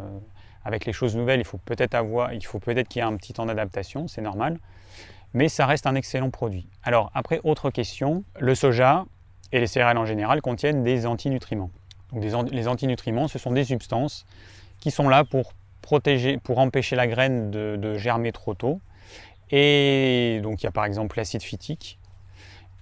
avec 0.63 0.85
les 0.85 0.93
choses 0.93 1.15
nouvelles, 1.15 1.39
il 1.39 1.45
faut 1.45 1.57
peut-être 1.57 1.95
avoir, 1.95 2.33
il 2.33 2.45
faut 2.45 2.59
peut-être 2.59 2.87
qu'il 2.87 3.01
y 3.01 3.03
ait 3.03 3.07
un 3.07 3.15
petit 3.17 3.33
temps 3.33 3.45
d'adaptation, 3.45 4.07
c'est 4.07 4.21
normal. 4.21 4.59
Mais 5.33 5.49
ça 5.49 5.65
reste 5.65 5.87
un 5.87 5.95
excellent 5.95 6.29
produit. 6.29 6.67
Alors 6.83 7.11
après, 7.13 7.41
autre 7.43 7.71
question, 7.71 8.23
le 8.39 8.55
soja 8.55 9.05
et 9.51 9.59
les 9.59 9.67
céréales 9.67 9.97
en 9.97 10.05
général 10.05 10.41
contiennent 10.41 10.83
des 10.83 11.05
antinutriments. 11.05 11.71
Les 12.13 12.67
antinutriments, 12.67 13.27
ce 13.27 13.39
sont 13.39 13.51
des 13.51 13.63
substances 13.63 14.25
qui 14.79 14.91
sont 14.91 15.09
là 15.09 15.23
pour 15.23 15.53
protéger, 15.81 16.37
pour 16.37 16.59
empêcher 16.59 16.95
la 16.95 17.07
graine 17.07 17.49
de, 17.49 17.97
germer 17.97 18.31
trop 18.31 18.53
tôt. 18.53 18.79
Et 19.49 20.39
donc 20.43 20.61
il 20.61 20.65
y 20.65 20.67
a 20.67 20.71
par 20.71 20.85
exemple 20.85 21.17
l'acide 21.17 21.41
phytique. 21.41 21.99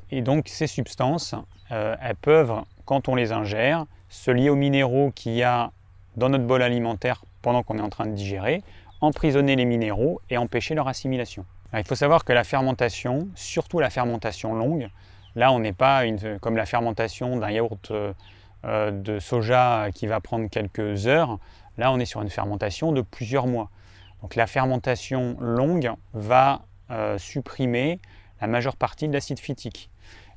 Et 0.10 0.22
donc 0.22 0.48
ces 0.48 0.68
substances, 0.68 1.36
euh, 1.72 1.96
elles 2.02 2.16
peuvent, 2.16 2.62
quand 2.86 3.08
on 3.08 3.16
les 3.16 3.32
ingère, 3.32 3.86
se 4.10 4.32
lier 4.32 4.50
aux 4.50 4.56
minéraux 4.56 5.12
qu'il 5.12 5.34
y 5.34 5.44
a 5.44 5.72
dans 6.18 6.30
notre 6.30 6.46
bol 6.46 6.62
alimentaire 6.62 7.24
pendant 7.42 7.64
qu'on 7.64 7.78
est 7.78 7.82
en 7.82 7.90
train 7.90 8.06
de 8.06 8.14
digérer, 8.14 8.62
emprisonner 9.00 9.56
les 9.56 9.66
minéraux 9.66 10.22
et 10.30 10.38
empêcher 10.38 10.76
leur 10.76 10.88
assimilation. 10.88 11.46
Il 11.74 11.86
faut 11.86 11.96
savoir 11.96 12.26
que 12.26 12.34
la 12.34 12.44
fermentation, 12.44 13.30
surtout 13.36 13.80
la 13.80 13.90
fermentation 13.90 14.54
longue, 14.54 14.90
là 15.36 15.52
on 15.52 15.60
n'est 15.60 15.74
pas 15.74 16.04
comme 16.42 16.58
la 16.58 16.66
fermentation 16.66 17.38
d'un 17.38 17.52
yaourt 17.52 17.92
euh, 17.92 18.14
euh, 18.64 18.92
de 18.92 19.18
soja 19.18 19.88
qui 19.92 20.06
va 20.06 20.20
prendre 20.20 20.48
quelques 20.48 21.08
heures. 21.08 21.40
Là, 21.80 21.92
on 21.92 22.00
est 22.00 22.06
sur 22.06 22.22
une 22.22 22.30
fermentation 22.30 22.92
de 22.92 23.02
plusieurs 23.02 23.48
mois. 23.48 23.72
Donc 24.22 24.36
la 24.36 24.46
fermentation 24.46 25.36
longue 25.40 25.92
va 26.14 26.62
euh, 26.92 27.18
supprimer 27.18 28.00
la 28.40 28.46
majeure 28.46 28.76
partie 28.76 29.08
de 29.08 29.14
l'acide 29.14 29.40
phytique. 29.40 29.90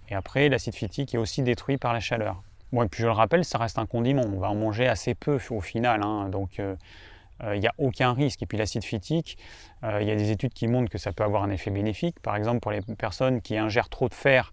Et 0.08 0.14
après, 0.14 0.48
l'acide 0.48 0.74
phytique 0.74 1.14
est 1.14 1.18
aussi 1.18 1.42
détruit 1.42 1.76
par 1.76 1.92
la 1.92 2.00
chaleur. 2.00 2.42
Bon, 2.72 2.82
et 2.82 2.88
puis 2.88 3.02
je 3.02 3.06
le 3.06 3.12
rappelle, 3.12 3.44
ça 3.44 3.58
reste 3.58 3.78
un 3.78 3.84
condiment. 3.84 4.22
On 4.24 4.38
va 4.38 4.48
en 4.48 4.54
manger 4.54 4.88
assez 4.88 5.14
peu 5.14 5.38
au 5.50 5.60
final. 5.60 6.02
Hein. 6.02 6.30
Il 7.42 7.60
n'y 7.60 7.66
a 7.66 7.74
aucun 7.78 8.12
risque. 8.12 8.42
Et 8.42 8.46
puis 8.46 8.58
l'acide 8.58 8.84
phytique, 8.84 9.38
il 9.82 10.06
y 10.06 10.10
a 10.10 10.16
des 10.16 10.30
études 10.30 10.54
qui 10.54 10.68
montrent 10.68 10.90
que 10.90 10.98
ça 10.98 11.12
peut 11.12 11.24
avoir 11.24 11.42
un 11.42 11.50
effet 11.50 11.70
bénéfique. 11.70 12.20
Par 12.20 12.36
exemple, 12.36 12.60
pour 12.60 12.70
les 12.70 12.80
personnes 12.96 13.40
qui 13.40 13.56
ingèrent 13.56 13.88
trop 13.88 14.08
de 14.08 14.14
fer, 14.14 14.52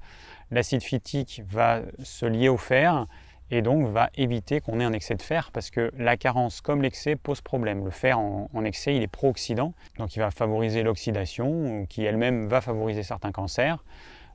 l'acide 0.51 0.81
phytique 0.81 1.41
va 1.47 1.81
se 2.03 2.25
lier 2.25 2.49
au 2.49 2.57
fer 2.57 3.07
et 3.51 3.61
donc 3.61 3.87
va 3.87 4.09
éviter 4.15 4.61
qu'on 4.61 4.79
ait 4.79 4.83
un 4.83 4.93
excès 4.93 5.15
de 5.15 5.21
fer 5.21 5.51
parce 5.51 5.69
que 5.69 5.91
la 5.97 6.15
carence 6.17 6.61
comme 6.61 6.81
l'excès 6.81 7.17
pose 7.17 7.41
problème. 7.41 7.83
Le 7.83 7.91
fer 7.91 8.17
en, 8.17 8.63
excès 8.63 8.95
il 8.95 9.03
est 9.03 9.07
pro-oxydant, 9.07 9.73
donc 9.97 10.15
il 10.15 10.19
va 10.19 10.31
favoriser 10.31 10.83
l'oxydation 10.83 11.85
qui 11.87 12.03
elle-même 12.03 12.47
va 12.47 12.61
favoriser 12.61 13.03
certains 13.03 13.31
cancers. 13.31 13.83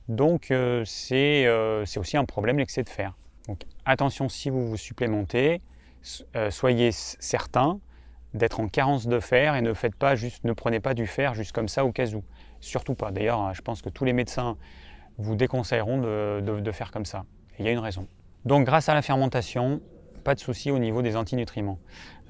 Donc 0.07 0.51
euh, 0.51 0.85
euh, 1.11 1.85
c'est 1.85 1.99
aussi 1.99 2.15
un 2.15 2.25
problème 2.25 2.59
l'excès 2.59 2.83
de 2.83 2.89
fer. 2.89 3.13
Donc 3.47 3.61
attention 3.85 4.29
si 4.29 4.49
vous 4.51 4.67
vous 4.67 4.77
supplémentez, 4.77 5.61
euh, 6.35 6.51
soyez 6.51 6.91
certain 6.91 7.79
d'être 8.37 8.59
en 8.59 8.67
carence 8.67 9.07
de 9.07 9.19
fer 9.19 9.55
et 9.55 9.61
ne 9.61 9.73
faites 9.73 9.95
pas 9.95 10.15
juste, 10.15 10.43
ne 10.43 10.53
prenez 10.53 10.79
pas 10.79 10.93
du 10.93 11.07
fer 11.07 11.33
juste 11.33 11.51
comme 11.51 11.67
ça 11.67 11.85
au 11.85 11.91
cas 11.91 12.07
où. 12.13 12.23
Surtout 12.59 12.95
pas. 12.95 13.11
D'ailleurs, 13.11 13.53
je 13.53 13.61
pense 13.61 13.81
que 13.81 13.89
tous 13.89 14.05
les 14.05 14.13
médecins 14.13 14.57
vous 15.17 15.35
déconseilleront 15.35 15.97
de, 15.99 16.71
faire 16.71 16.91
comme 16.91 17.05
ça. 17.05 17.25
il 17.59 17.65
y 17.65 17.67
a 17.67 17.71
une 17.71 17.79
raison. 17.79 18.07
Donc 18.45 18.65
grâce 18.65 18.89
à 18.89 18.93
la 18.93 19.01
fermentation, 19.01 19.81
pas 20.23 20.35
de 20.35 20.39
souci 20.39 20.71
au 20.71 20.79
niveau 20.79 21.01
des 21.01 21.15
antinutriments. 21.15 21.79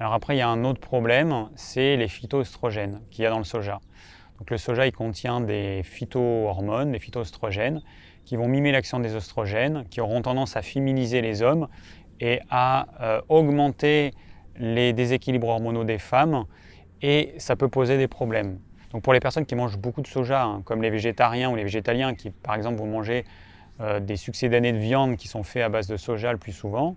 Alors 0.00 0.14
après, 0.14 0.36
il 0.36 0.38
y 0.38 0.42
a 0.42 0.48
un 0.48 0.64
autre 0.64 0.80
problème, 0.80 1.48
c'est 1.54 1.96
les 1.96 2.08
phytoestrogènes 2.08 3.00
qu'il 3.10 3.24
y 3.24 3.26
a 3.26 3.30
dans 3.30 3.38
le 3.38 3.44
soja. 3.44 3.80
Donc 4.38 4.50
le 4.50 4.58
soja, 4.58 4.86
il 4.86 4.92
contient 4.92 5.40
des 5.40 5.82
phytohormones, 5.82 6.92
des 6.92 6.98
phytoestrogènes, 6.98 7.82
qui 8.24 8.36
vont 8.36 8.46
mimer 8.46 8.72
l'action 8.72 9.00
des 9.00 9.14
oestrogènes, 9.16 9.84
qui 9.90 10.00
auront 10.00 10.22
tendance 10.22 10.56
à 10.56 10.62
féminiser 10.62 11.20
les 11.22 11.42
hommes 11.42 11.68
et 12.20 12.40
à 12.50 12.86
euh, 13.00 13.20
augmenter 13.28 14.12
les 14.58 14.92
déséquilibres 14.92 15.48
hormonaux 15.48 15.84
des 15.84 15.98
femmes, 15.98 16.44
et 17.02 17.34
ça 17.38 17.56
peut 17.56 17.68
poser 17.68 17.96
des 17.96 18.08
problèmes. 18.08 18.58
Donc 18.92 19.02
pour 19.02 19.12
les 19.12 19.20
personnes 19.20 19.46
qui 19.46 19.54
mangent 19.54 19.78
beaucoup 19.78 20.00
de 20.00 20.06
soja, 20.06 20.44
hein, 20.44 20.62
comme 20.64 20.82
les 20.82 20.90
végétariens 20.90 21.50
ou 21.50 21.56
les 21.56 21.64
végétaliens, 21.64 22.14
qui 22.14 22.30
par 22.30 22.54
exemple 22.54 22.78
vont 22.78 22.86
manger 22.86 23.24
euh, 23.80 24.00
des 24.00 24.16
succès 24.16 24.48
d'années 24.48 24.72
de 24.72 24.78
viande 24.78 25.16
qui 25.16 25.28
sont 25.28 25.42
faits 25.42 25.62
à 25.62 25.68
base 25.68 25.86
de 25.86 25.96
soja 25.96 26.32
le 26.32 26.38
plus 26.38 26.52
souvent, 26.52 26.96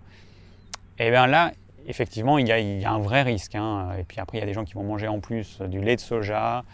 et 0.98 1.06
eh 1.06 1.10
bien 1.10 1.26
là, 1.26 1.52
effectivement, 1.86 2.38
il 2.38 2.46
y, 2.46 2.84
a, 2.84 2.92
un 2.92 2.98
vrai 2.98 3.22
risque. 3.22 3.54
Hein. 3.54 3.90
Et 3.98 4.04
puis 4.04 4.20
après, 4.20 4.38
il 4.38 4.40
y 4.40 4.44
a 4.44 4.46
des 4.46 4.52
gens 4.52 4.64
qui 4.64 4.74
vont 4.74 4.84
manger 4.84 5.08
en 5.08 5.20
plus 5.20 5.60
du 5.62 5.80
lait 5.80 5.96
de 5.96 6.00
soja, 6.00 6.64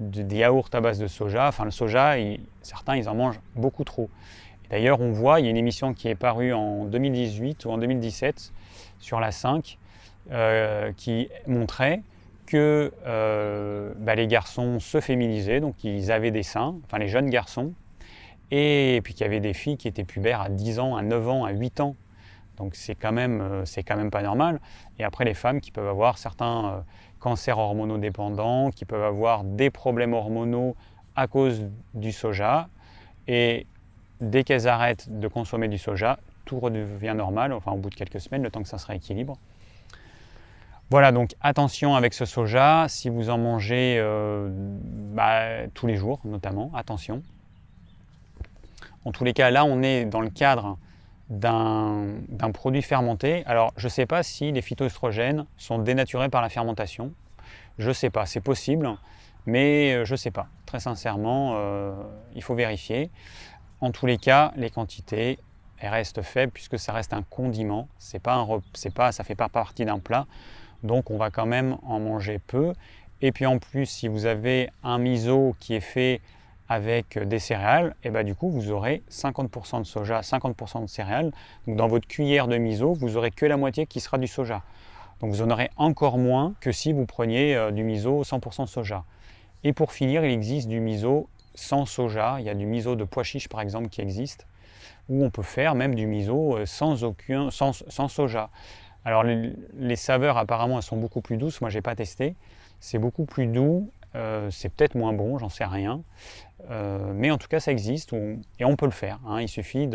des 0.00 0.36
yaourts 0.36 0.70
à 0.72 0.80
base 0.80 0.98
de 0.98 1.06
soja. 1.06 1.48
Enfin, 1.48 1.64
le 1.64 1.70
soja, 1.70 2.14
certains, 2.62 2.96
ils 2.96 3.08
en 3.08 3.14
mangent 3.14 3.40
beaucoup 3.54 3.84
trop. 3.84 4.08
D'ailleurs, 4.70 5.00
on 5.00 5.12
voit, 5.12 5.40
il 5.40 5.44
y 5.44 5.46
a 5.46 5.50
une 5.50 5.56
émission 5.56 5.94
qui 5.94 6.08
est 6.08 6.14
parue 6.14 6.52
en 6.52 6.84
2018 6.84 7.64
ou 7.66 7.70
en 7.70 7.78
2017 7.78 8.52
sur 8.98 9.20
la 9.20 9.30
5 9.30 9.78
euh, 10.30 10.92
qui 10.96 11.28
montrait 11.46 12.02
que 12.46 12.92
euh, 13.06 13.92
bah, 13.98 14.14
les 14.14 14.26
garçons 14.26 14.80
se 14.80 15.00
féminisaient, 15.00 15.60
donc 15.60 15.82
ils 15.84 16.10
avaient 16.12 16.30
des 16.30 16.42
seins, 16.42 16.76
enfin 16.84 16.98
les 16.98 17.08
jeunes 17.08 17.30
garçons, 17.30 17.72
et 18.50 19.00
puis 19.04 19.14
qu'il 19.14 19.22
y 19.22 19.28
avait 19.28 19.40
des 19.40 19.54
filles 19.54 19.76
qui 19.76 19.88
étaient 19.88 20.04
pubères 20.04 20.40
à 20.40 20.48
10 20.48 20.78
ans, 20.78 20.96
à 20.96 21.02
9 21.02 21.28
ans, 21.28 21.44
à 21.44 21.50
8 21.50 21.80
ans. 21.80 21.96
Donc 22.56 22.74
c'est 22.74 22.94
quand, 22.94 23.12
même, 23.12 23.40
euh, 23.40 23.64
quand 23.86 23.96
même 23.96 24.10
pas 24.10 24.22
normal. 24.22 24.60
Et 24.98 25.04
après 25.04 25.24
les 25.24 25.34
femmes 25.34 25.60
qui 25.60 25.70
peuvent 25.70 25.88
avoir 25.88 26.18
certains 26.18 26.84
cancers 27.18 27.58
hormonodépendants, 27.58 28.70
qui 28.70 28.84
peuvent 28.84 29.04
avoir 29.04 29.44
des 29.44 29.70
problèmes 29.70 30.12
hormonaux 30.12 30.76
à 31.16 31.26
cause 31.26 31.66
du 31.94 32.12
soja. 32.12 32.68
Et 33.26 33.66
dès 34.20 34.44
qu'elles 34.44 34.68
arrêtent 34.68 35.08
de 35.08 35.28
consommer 35.28 35.68
du 35.68 35.78
soja, 35.78 36.18
tout 36.44 36.60
redevient 36.60 37.14
normal, 37.16 37.52
enfin 37.52 37.72
au 37.72 37.76
bout 37.76 37.90
de 37.90 37.94
quelques 37.94 38.20
semaines, 38.20 38.42
le 38.42 38.50
temps 38.50 38.62
que 38.62 38.68
ça 38.68 38.78
se 38.78 38.86
rééquilibre. 38.86 39.38
Voilà, 40.88 41.10
donc 41.10 41.34
attention 41.40 41.96
avec 41.96 42.14
ce 42.14 42.24
soja, 42.24 42.86
si 42.88 43.08
vous 43.08 43.28
en 43.28 43.38
mangez 43.38 43.96
euh, 43.98 44.48
bah, 44.52 45.66
tous 45.74 45.88
les 45.88 45.96
jours 45.96 46.20
notamment, 46.24 46.70
attention. 46.76 47.22
En 49.04 49.10
tous 49.10 49.24
les 49.24 49.32
cas, 49.32 49.50
là 49.50 49.64
on 49.64 49.82
est 49.82 50.04
dans 50.04 50.20
le 50.20 50.30
cadre 50.30 50.78
d'un 51.28 52.50
produit 52.54 52.82
fermenté. 52.82 53.42
Alors, 53.46 53.72
je 53.76 53.86
ne 53.86 53.90
sais 53.90 54.06
pas 54.06 54.22
si 54.22 54.52
les 54.52 54.62
phytoestrogènes 54.62 55.46
sont 55.56 55.80
dénaturés 55.80 56.28
par 56.28 56.40
la 56.40 56.48
fermentation. 56.48 57.12
Je 57.78 57.88
ne 57.88 57.92
sais 57.92 58.10
pas, 58.10 58.24
c'est 58.24 58.40
possible, 58.40 58.88
mais 59.44 59.92
euh, 59.92 60.04
je 60.04 60.12
ne 60.12 60.16
sais 60.16 60.30
pas. 60.30 60.46
Très 60.66 60.78
sincèrement, 60.78 61.54
euh, 61.56 61.94
il 62.36 62.44
faut 62.44 62.54
vérifier. 62.54 63.10
En 63.80 63.90
tous 63.90 64.06
les 64.06 64.18
cas, 64.18 64.52
les 64.56 64.70
quantités 64.70 65.40
elles 65.78 65.90
restent 65.90 66.22
faibles 66.22 66.52
puisque 66.52 66.78
ça 66.78 66.92
reste 66.92 67.12
un 67.12 67.22
condiment. 67.22 67.88
C'est 67.98 68.22
pas 68.22 68.34
un, 68.34 68.46
pas, 68.94 69.12
ça 69.12 69.22
ne 69.24 69.26
fait 69.26 69.34
pas 69.34 69.48
partie 69.48 69.84
d'un 69.84 69.98
plat. 69.98 70.26
Donc, 70.82 71.10
on 71.10 71.16
va 71.16 71.30
quand 71.30 71.46
même 71.46 71.76
en 71.82 72.00
manger 72.00 72.40
peu. 72.46 72.72
Et 73.22 73.32
puis 73.32 73.46
en 73.46 73.58
plus, 73.58 73.86
si 73.86 74.08
vous 74.08 74.26
avez 74.26 74.70
un 74.82 74.98
miso 74.98 75.56
qui 75.58 75.74
est 75.74 75.80
fait 75.80 76.20
avec 76.68 77.18
des 77.18 77.38
céréales, 77.38 77.94
et 78.02 78.10
bah 78.10 78.24
du 78.24 78.34
coup 78.34 78.50
vous 78.50 78.70
aurez 78.70 79.02
50% 79.10 79.80
de 79.80 79.84
soja, 79.84 80.20
50% 80.20 80.82
de 80.82 80.86
céréales. 80.86 81.32
Donc 81.66 81.76
dans 81.76 81.86
votre 81.86 82.06
cuillère 82.06 82.48
de 82.48 82.56
miso, 82.56 82.92
vous 82.92 83.16
aurez 83.16 83.30
que 83.30 83.46
la 83.46 83.56
moitié 83.56 83.86
qui 83.86 84.00
sera 84.00 84.18
du 84.18 84.26
soja. 84.26 84.62
Donc 85.20 85.30
vous 85.30 85.42
en 85.42 85.50
aurez 85.50 85.70
encore 85.76 86.18
moins 86.18 86.54
que 86.60 86.72
si 86.72 86.92
vous 86.92 87.06
preniez 87.06 87.54
euh, 87.54 87.70
du 87.70 87.84
miso 87.84 88.22
100% 88.22 88.66
soja. 88.66 89.04
Et 89.64 89.72
pour 89.72 89.92
finir, 89.92 90.24
il 90.24 90.32
existe 90.32 90.68
du 90.68 90.80
miso 90.80 91.28
sans 91.54 91.86
soja. 91.86 92.36
Il 92.40 92.44
y 92.44 92.50
a 92.50 92.54
du 92.54 92.66
miso 92.66 92.96
de 92.96 93.04
pois 93.04 93.22
chiche 93.22 93.48
par 93.48 93.60
exemple 93.60 93.88
qui 93.88 94.00
existe, 94.00 94.46
où 95.08 95.24
on 95.24 95.30
peut 95.30 95.42
faire 95.42 95.74
même 95.74 95.94
du 95.94 96.06
miso 96.06 96.56
euh, 96.56 96.66
sans, 96.66 96.96
soja. 98.08 98.50
Alors 99.06 99.22
les, 99.22 99.96
saveurs 99.96 100.36
apparemment 100.36 100.76
elles 100.76 100.82
sont 100.82 100.98
beaucoup 100.98 101.22
plus 101.22 101.38
douces, 101.38 101.62
moi 101.62 101.70
j'ai 101.70 101.80
pas 101.80 101.94
testé. 101.94 102.34
C'est 102.80 102.98
beaucoup 102.98 103.24
plus 103.24 103.46
doux 103.46 103.90
euh, 104.16 104.50
c'est 104.50 104.68
peut-être 104.70 104.94
moins 104.94 105.12
bon, 105.12 105.38
j'en 105.38 105.48
sais 105.48 105.64
rien. 105.64 106.02
Euh, 106.70 107.12
mais 107.14 107.30
en 107.30 107.38
tout 107.38 107.48
cas, 107.48 107.60
ça 107.60 107.70
existe 107.70 108.14
et 108.58 108.64
on 108.64 108.76
peut 108.76 108.86
le 108.86 108.92
faire. 108.92 109.18
Hein. 109.26 109.42
Il 109.42 109.48
suffit, 109.48 109.86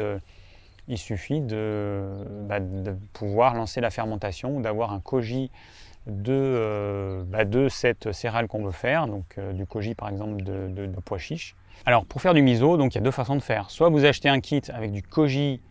bah, 1.41 2.59
de, 2.59 2.95
pouvoir 3.13 3.55
lancer 3.55 3.81
la 3.81 3.89
fermentation, 3.89 4.59
d'avoir 4.59 4.91
un 4.93 4.99
koji 4.99 5.49
de, 6.07 6.33
euh, 6.33 7.23
bah, 7.25 7.45
de 7.45 7.69
cette 7.69 8.11
céréale 8.11 8.47
qu'on 8.47 8.63
veut 8.63 8.71
faire, 8.71 9.07
donc 9.07 9.39
du 9.53 9.65
koji 9.65 9.95
par 9.95 10.09
exemple 10.09 10.43
de, 10.43 10.87
pois 11.03 11.17
chiche. 11.17 11.55
Alors 11.85 12.05
pour 12.05 12.21
faire 12.21 12.33
du 12.33 12.41
miso, 12.41 12.77
il 12.79 12.93
y 12.93 12.97
a 12.97 13.01
deux 13.01 13.11
façons 13.11 13.35
de 13.35 13.41
faire. 13.41 13.71
Soit 13.71 13.89
vous 13.89 14.05
achetez 14.05 14.29
un 14.29 14.39
kit 14.39 14.61
avec 14.73 14.91
du 14.91 15.01
koji, 15.01 15.61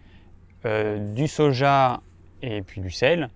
du 0.65 1.29
soja 1.29 2.01
et 2.43 2.63
puis 2.63 2.81
du 2.81 2.91
sel, 2.91 3.31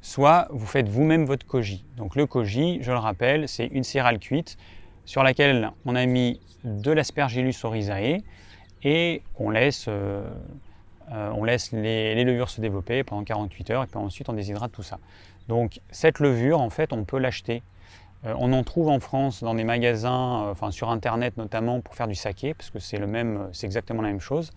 soit 0.00 0.48
vous 0.50 0.66
faites 0.66 0.88
vous-même 0.88 1.24
votre 1.24 1.46
koji. 1.46 1.84
Donc 1.96 2.16
le 2.16 2.26
koji, 2.26 2.82
je 2.82 2.90
le 2.90 2.98
rappelle, 2.98 3.48
c'est 3.48 3.66
une 3.66 3.84
céréale 3.84 4.18
cuite 4.18 4.56
sur 5.04 5.22
laquelle 5.22 5.70
on 5.84 5.94
a 5.96 6.06
mis 6.06 6.40
de 6.64 6.90
l'aspergillus 6.90 7.64
oryzae 7.64 8.22
et 8.82 9.22
on 9.38 9.50
laisse, 9.50 9.86
euh, 9.88 10.22
euh, 11.12 11.30
on 11.34 11.44
laisse 11.44 11.72
les, 11.72 12.22
levures 12.24 12.48
se 12.48 12.60
développer 12.60 13.04
pendant 13.04 13.24
48 13.24 13.70
heures 13.70 13.82
et 13.82 13.86
puis 13.86 13.98
ensuite 13.98 14.28
on 14.28 14.32
déshydrate 14.32 14.72
tout 14.72 14.82
ça. 14.82 14.98
Donc 15.48 15.80
cette 15.90 16.20
levure, 16.20 16.60
en 16.60 16.70
fait, 16.70 16.92
on 16.92 17.04
peut 17.04 17.18
l'acheter. 17.18 17.62
Euh, 18.26 18.34
on 18.38 18.52
en 18.52 18.62
trouve 18.62 18.88
en 18.88 19.00
France 19.00 19.42
dans 19.42 19.54
des 19.54 19.64
magasins, 19.64 20.48
enfin 20.50 20.70
sur 20.70 20.90
internet 20.90 21.36
notamment 21.36 21.80
pour 21.80 21.94
faire 21.94 22.06
du 22.06 22.14
saké, 22.14 22.54
parce 22.54 22.70
que 22.70 22.78
c'est 22.78 23.00
exactement 23.64 24.02
la 24.02 24.08
même 24.08 24.20
chose. 24.20 24.52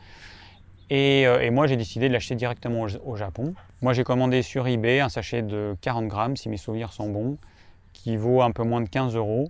Euh, 0.91 1.39
et, 1.39 1.49
moi, 1.49 1.67
j'ai 1.67 1.77
décidé 1.77 2.07
de 2.07 2.13
l'acheter 2.13 2.35
directement 2.35 2.85
au, 3.03 3.15
Japon. 3.15 3.53
Moi, 3.81 3.93
j'ai 3.93 4.03
commandé 4.03 4.41
sur 4.41 4.67
eBay 4.67 4.99
un 4.99 5.09
sachet 5.09 5.41
de 5.41 5.75
40 5.81 6.07
grammes, 6.07 6.37
si 6.37 6.49
mes 6.49 6.57
souvenirs 6.57 6.93
sont 6.93 7.09
bons, 7.09 7.37
qui 7.93 8.17
vaut 8.17 8.41
un 8.41 8.51
peu 8.51 8.63
moins 8.63 8.81
de 8.81 8.89
15 8.89 9.15
euros. 9.15 9.49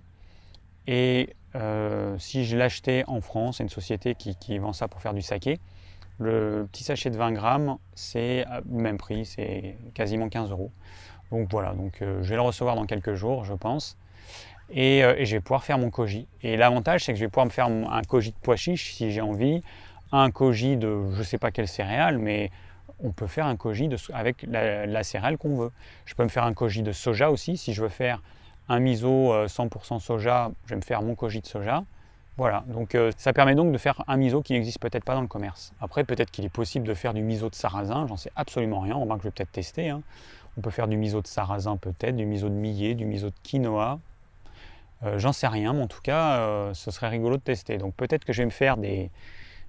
Et 0.86 1.30
euh, 1.54 2.16
si 2.18 2.44
je 2.44 2.56
l'achetais 2.56 3.04
en 3.06 3.20
France, 3.20 3.56
c'est 3.58 3.64
une 3.64 3.68
société 3.68 4.14
qui, 4.14 4.58
vend 4.58 4.72
ça 4.72 4.88
pour 4.88 5.00
faire 5.00 5.14
du 5.14 5.22
saké, 5.22 5.58
le 6.18 6.68
petit 6.70 6.84
sachet 6.84 7.10
de 7.10 7.16
20 7.16 7.32
grammes, 7.32 7.76
c'est 7.94 8.44
le 8.70 8.82
même 8.82 8.98
prix, 8.98 9.24
c'est 9.24 9.76
quasiment 9.94 10.28
15 10.28 10.50
euros. 10.50 10.70
Donc 11.32 11.48
voilà, 11.50 11.72
donc, 11.72 12.00
euh, 12.02 12.22
je 12.22 12.28
vais 12.28 12.36
le 12.36 12.42
recevoir 12.42 12.76
dans 12.76 12.86
quelques 12.86 13.14
jours, 13.14 13.44
je 13.44 13.54
pense. 13.54 13.96
Et, 14.70 15.00
et 15.00 15.26
je 15.26 15.36
vais 15.36 15.40
pouvoir 15.40 15.62
faire 15.62 15.78
mon 15.78 15.90
koji. 15.90 16.26
Et 16.42 16.56
l'avantage, 16.56 17.04
c'est 17.04 17.12
que 17.12 17.18
je 17.18 17.24
vais 17.24 17.28
pouvoir 17.28 17.46
me 17.46 17.50
faire 17.50 17.66
un 17.66 18.02
koji 18.02 18.30
de 18.30 18.36
pois 18.40 18.56
chiche 18.56 18.94
si 18.94 19.10
j'ai 19.10 19.20
envie, 19.20 19.62
un 20.22 20.30
koji 20.30 20.76
de 20.76 21.10
je 21.12 21.22
sais 21.22 21.38
pas 21.38 21.50
quelle 21.50 21.68
céréale, 21.68 22.18
mais 22.18 22.50
on 23.02 23.10
peut 23.10 23.26
faire 23.26 23.46
un 23.46 23.56
koji 23.56 23.88
de, 23.88 23.96
avec 24.12 24.46
la, 24.48 25.02
céréale 25.02 25.36
qu'on 25.36 25.56
veut. 25.56 25.72
Je 26.06 26.14
peux 26.14 26.22
me 26.22 26.28
faire 26.28 26.44
un 26.44 26.54
koji 26.54 26.82
de 26.82 26.92
soja 26.92 27.30
aussi. 27.30 27.56
Si 27.56 27.72
je 27.72 27.82
veux 27.82 27.88
faire 27.88 28.22
un 28.68 28.78
miso 28.78 29.32
100% 29.46 29.96
euh, 29.96 29.98
soja, 29.98 30.50
je 30.64 30.70
vais 30.70 30.76
me 30.76 30.82
faire 30.82 31.02
mon 31.02 31.14
koji 31.14 31.40
de 31.40 31.46
soja. 31.46 31.84
Voilà, 32.36 32.64
donc 32.66 32.94
euh, 32.94 33.12
ça 33.16 33.32
permet 33.32 33.54
donc 33.54 33.70
de 33.72 33.78
faire 33.78 34.02
un 34.08 34.16
miso 34.16 34.42
qui 34.42 34.54
n'existe 34.54 34.80
peut-être 34.80 35.04
pas 35.04 35.14
dans 35.14 35.20
le 35.20 35.28
commerce. 35.28 35.72
Après, 35.80 36.02
peut-être 36.02 36.32
qu'il 36.32 36.44
est 36.44 36.48
possible 36.48 36.86
de 36.86 36.94
faire 36.94 37.14
du 37.14 37.22
miso 37.22 37.48
de 37.48 37.54
sarrasin, 37.54 38.06
j'en 38.08 38.16
sais 38.16 38.32
absolument 38.34 38.80
rien, 38.80 38.96
on 38.96 39.06
que 39.06 39.22
je 39.22 39.28
vais 39.28 39.30
peut-être 39.30 39.52
tester. 39.52 39.90
Hein. 39.90 40.02
On 40.56 40.60
peut 40.60 40.70
faire 40.70 40.88
du 40.88 40.96
miso 40.96 41.20
de 41.20 41.28
sarrasin 41.28 41.76
peut-être, 41.76 42.16
du 42.16 42.26
miso 42.26 42.48
de 42.48 42.54
millet, 42.54 42.94
du 42.94 43.04
miso 43.04 43.28
de 43.28 43.34
quinoa. 43.44 44.00
Euh, 45.04 45.18
j'en 45.18 45.32
sais 45.32 45.46
rien, 45.46 45.74
mais 45.74 45.82
en 45.82 45.86
tout 45.86 46.00
cas, 46.02 46.72
ce 46.74 46.90
serait 46.90 47.08
rigolo 47.08 47.36
de 47.36 47.42
tester. 47.42 47.78
Donc 47.78 47.94
peut-être 47.94 48.24
que 48.24 48.32
je 48.32 48.42
vais 48.42 48.46
me 48.46 48.50
faire 48.50 48.76
des, 48.78 49.10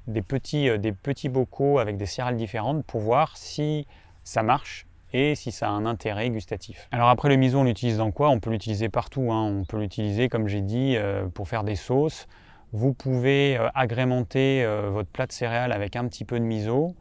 des 0.08 0.22
petits, 0.22 0.70
euh, 0.70 0.78
des 0.78 0.92
petits 0.92 1.30
bocaux 1.30 1.80
avec 1.80 1.98
des 1.98 2.06
céréales 2.06 2.38
différentes 2.38 2.86
pour 2.86 3.02
voir 3.02 3.38
si 3.38 3.88
ça 4.24 4.44
marche 4.44 4.86
et 5.14 5.36
si 5.36 5.52
ça 5.52 5.68
a 5.68 5.72
un 5.72 5.86
intérêt 5.86 6.30
gustatif. 6.30 6.88
Alors 6.92 7.10
après 7.10 7.30
le 7.30 7.36
miso, 7.36 7.60
on 7.60 7.64
l'utilise 7.64 7.98
dans 7.98 8.12
quoi? 8.12 8.30
On 8.30 8.40
peut 8.40 8.50
l'utiliser 8.50 8.90
partout. 8.90 9.32
Hein. 9.32 9.44
On 9.44 9.64
peut 9.64 9.80
l'utiliser, 9.80 10.30
comme 10.30 10.48
j'ai 10.48 10.62
dit, 10.62 10.96
euh, 10.98 11.28
pour 11.28 11.48
faire 11.48 11.64
des 11.64 11.76
sauces. 11.76 12.28
Vous 12.74 12.94
pouvez 12.94 13.58
euh, 13.58 13.70
agrémenter 13.74 14.66
votre 14.90 15.10
plat 15.10 15.28
de 15.28 15.32
céréales 15.32 15.72
avec 15.72 15.96
un 15.96 16.08
petit 16.08 16.26
peu 16.26 16.40
de 16.40 16.46
miso. 16.46 16.96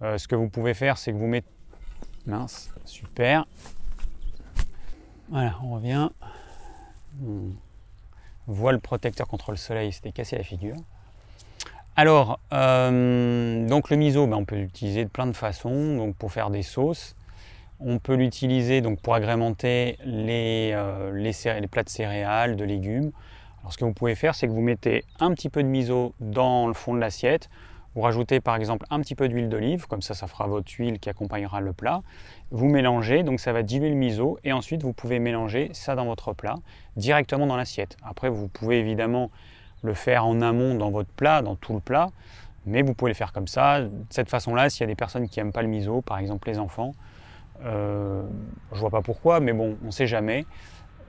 ce 0.00 0.26
que 0.26 0.34
vous 0.34 0.48
pouvez 0.48 0.74
faire, 0.74 0.96
c'est 0.96 1.12
que 1.12 1.18
vous 1.18 1.26
mettez... 1.26 1.48
Mince, 2.26 2.72
super. 2.84 3.46
Voilà, 5.28 5.56
on 5.62 5.74
revient. 5.74 6.08
Voile 8.46 8.80
protecteur 8.80 9.28
contre 9.28 9.50
le 9.50 9.56
soleil, 9.56 9.92
c'était 9.92 10.12
cassé 10.12 10.36
la 10.36 10.44
figure. 10.44 10.76
Alors, 11.98 12.38
euh, 12.52 13.66
donc 13.66 13.90
le 13.90 13.96
miso, 13.96 14.28
ben, 14.28 14.36
on 14.36 14.44
peut 14.44 14.54
l'utiliser 14.54 15.04
de 15.04 15.10
plein 15.10 15.26
de 15.26 15.32
façons, 15.32 15.96
donc 15.96 16.14
pour 16.14 16.30
faire 16.30 16.48
des 16.48 16.62
sauces. 16.62 17.16
On 17.80 17.98
peut 17.98 18.14
l'utiliser 18.14 18.80
donc 18.82 19.00
pour 19.00 19.16
agrémenter 19.16 19.98
les, 20.04 20.70
euh, 20.74 21.10
les, 21.12 21.66
plats 21.66 21.82
de 21.82 21.88
céréales, 21.88 22.54
de 22.54 22.62
légumes. 22.62 23.10
Alors 23.58 23.72
ce 23.72 23.78
que 23.78 23.84
vous 23.84 23.94
pouvez 23.94 24.14
faire, 24.14 24.36
c'est 24.36 24.46
que 24.46 24.52
vous 24.52 24.60
mettez 24.60 25.02
un 25.18 25.34
petit 25.34 25.48
peu 25.48 25.60
de 25.60 25.66
miso 25.66 26.14
dans 26.20 26.68
le 26.68 26.72
fond 26.72 26.94
de 26.94 27.00
l'assiette. 27.00 27.50
Vous 27.96 28.02
rajoutez 28.02 28.38
par 28.38 28.54
exemple 28.54 28.86
un 28.90 29.00
petit 29.00 29.16
peu 29.16 29.28
d'huile 29.28 29.48
d'olive, 29.48 29.88
comme 29.88 30.02
ça, 30.02 30.14
ça 30.14 30.28
fera 30.28 30.46
votre 30.46 30.70
huile 30.78 31.00
qui 31.00 31.10
accompagnera 31.10 31.60
le 31.60 31.72
plat. 31.72 32.02
Vous 32.52 32.66
mélangez, 32.66 33.24
donc 33.24 33.40
ça 33.40 33.52
va 33.52 33.64
diluer 33.64 33.88
le 33.88 33.96
miso, 33.96 34.38
et 34.44 34.52
ensuite 34.52 34.84
vous 34.84 34.92
pouvez 34.92 35.18
mélanger 35.18 35.70
ça 35.72 35.96
dans 35.96 36.04
votre 36.04 36.32
plat 36.32 36.54
directement 36.94 37.48
dans 37.48 37.56
l'assiette. 37.56 37.96
Après, 38.04 38.28
vous 38.28 38.46
pouvez 38.46 38.78
évidemment 38.78 39.32
le 39.82 39.94
faire 39.94 40.26
en 40.26 40.40
amont 40.40 40.74
dans 40.74 40.90
votre 40.90 41.10
plat, 41.10 41.42
dans 41.42 41.54
tout 41.54 41.74
le 41.74 41.80
plat, 41.80 42.08
mais 42.66 42.82
vous 42.82 42.94
pouvez 42.94 43.10
le 43.10 43.16
faire 43.16 43.32
comme 43.32 43.48
ça. 43.48 43.82
De 43.82 43.90
cette 44.10 44.28
façon-là, 44.28 44.70
s'il 44.70 44.82
y 44.82 44.84
a 44.84 44.86
des 44.86 44.94
personnes 44.94 45.28
qui 45.28 45.38
n'aiment 45.38 45.52
pas 45.52 45.62
le 45.62 45.68
miso, 45.68 46.00
par 46.00 46.18
exemple 46.18 46.48
les 46.48 46.58
enfants, 46.58 46.92
euh, 47.64 48.22
je 48.72 48.78
vois 48.78 48.90
pas 48.90 49.02
pourquoi, 49.02 49.40
mais 49.40 49.52
bon, 49.52 49.76
on 49.82 49.86
ne 49.86 49.90
sait 49.90 50.06
jamais. 50.06 50.44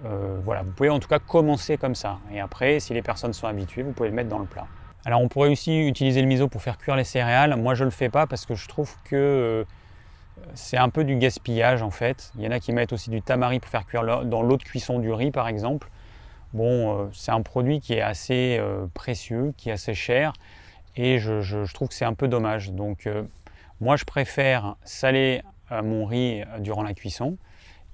Euh, 0.05 0.39
voilà, 0.43 0.63
vous 0.63 0.71
pouvez 0.71 0.89
en 0.89 0.99
tout 0.99 1.09
cas 1.09 1.19
commencer 1.19 1.77
comme 1.77 1.95
ça. 1.95 2.19
Et 2.31 2.39
après, 2.39 2.79
si 2.79 2.93
les 2.93 3.01
personnes 3.01 3.33
sont 3.33 3.47
habituées, 3.47 3.83
vous 3.83 3.91
pouvez 3.91 4.09
le 4.09 4.15
mettre 4.15 4.29
dans 4.29 4.39
le 4.39 4.45
plat. 4.45 4.65
Alors 5.05 5.21
on 5.21 5.27
pourrait 5.27 5.49
aussi 5.49 5.87
utiliser 5.87 6.21
le 6.21 6.27
miso 6.27 6.47
pour 6.47 6.61
faire 6.61 6.77
cuire 6.77 6.95
les 6.95 7.03
céréales. 7.03 7.55
Moi 7.55 7.73
je 7.73 7.83
ne 7.83 7.85
le 7.85 7.91
fais 7.91 8.09
pas 8.09 8.27
parce 8.27 8.45
que 8.45 8.55
je 8.55 8.67
trouve 8.67 8.93
que 9.05 9.15
euh, 9.15 9.63
c'est 10.55 10.77
un 10.77 10.89
peu 10.89 11.03
du 11.03 11.15
gaspillage 11.15 11.81
en 11.81 11.89
fait. 11.89 12.31
Il 12.37 12.43
y 12.43 12.47
en 12.47 12.51
a 12.51 12.59
qui 12.59 12.73
mettent 12.73 12.93
aussi 12.93 13.09
du 13.09 13.21
tamari 13.21 13.59
pour 13.59 13.69
faire 13.69 13.85
cuire 13.85 14.25
dans 14.25 14.41
l'eau 14.41 14.57
de 14.57 14.63
cuisson 14.63 14.99
du 14.99 15.11
riz 15.11 15.31
par 15.31 15.47
exemple. 15.47 15.89
Bon, 16.53 16.97
euh, 16.97 17.05
c'est 17.13 17.31
un 17.31 17.41
produit 17.41 17.79
qui 17.79 17.93
est 17.93 18.01
assez 18.01 18.61
précieux, 18.93 19.53
qui 19.57 19.69
est 19.69 19.73
assez 19.73 19.93
cher 19.93 20.33
et 20.95 21.19
je, 21.19 21.71
trouve 21.73 21.87
que 21.87 21.93
c'est 21.93 22.05
un 22.05 22.13
peu 22.13 22.27
dommage. 22.27 22.71
Donc 22.71 23.07
moi 23.79 23.95
je 23.95 24.05
préfère 24.05 24.75
saler 24.83 25.41
mon 25.71 26.05
riz 26.05 26.43
durant 26.59 26.83
la 26.83 26.93
cuisson 26.93 27.37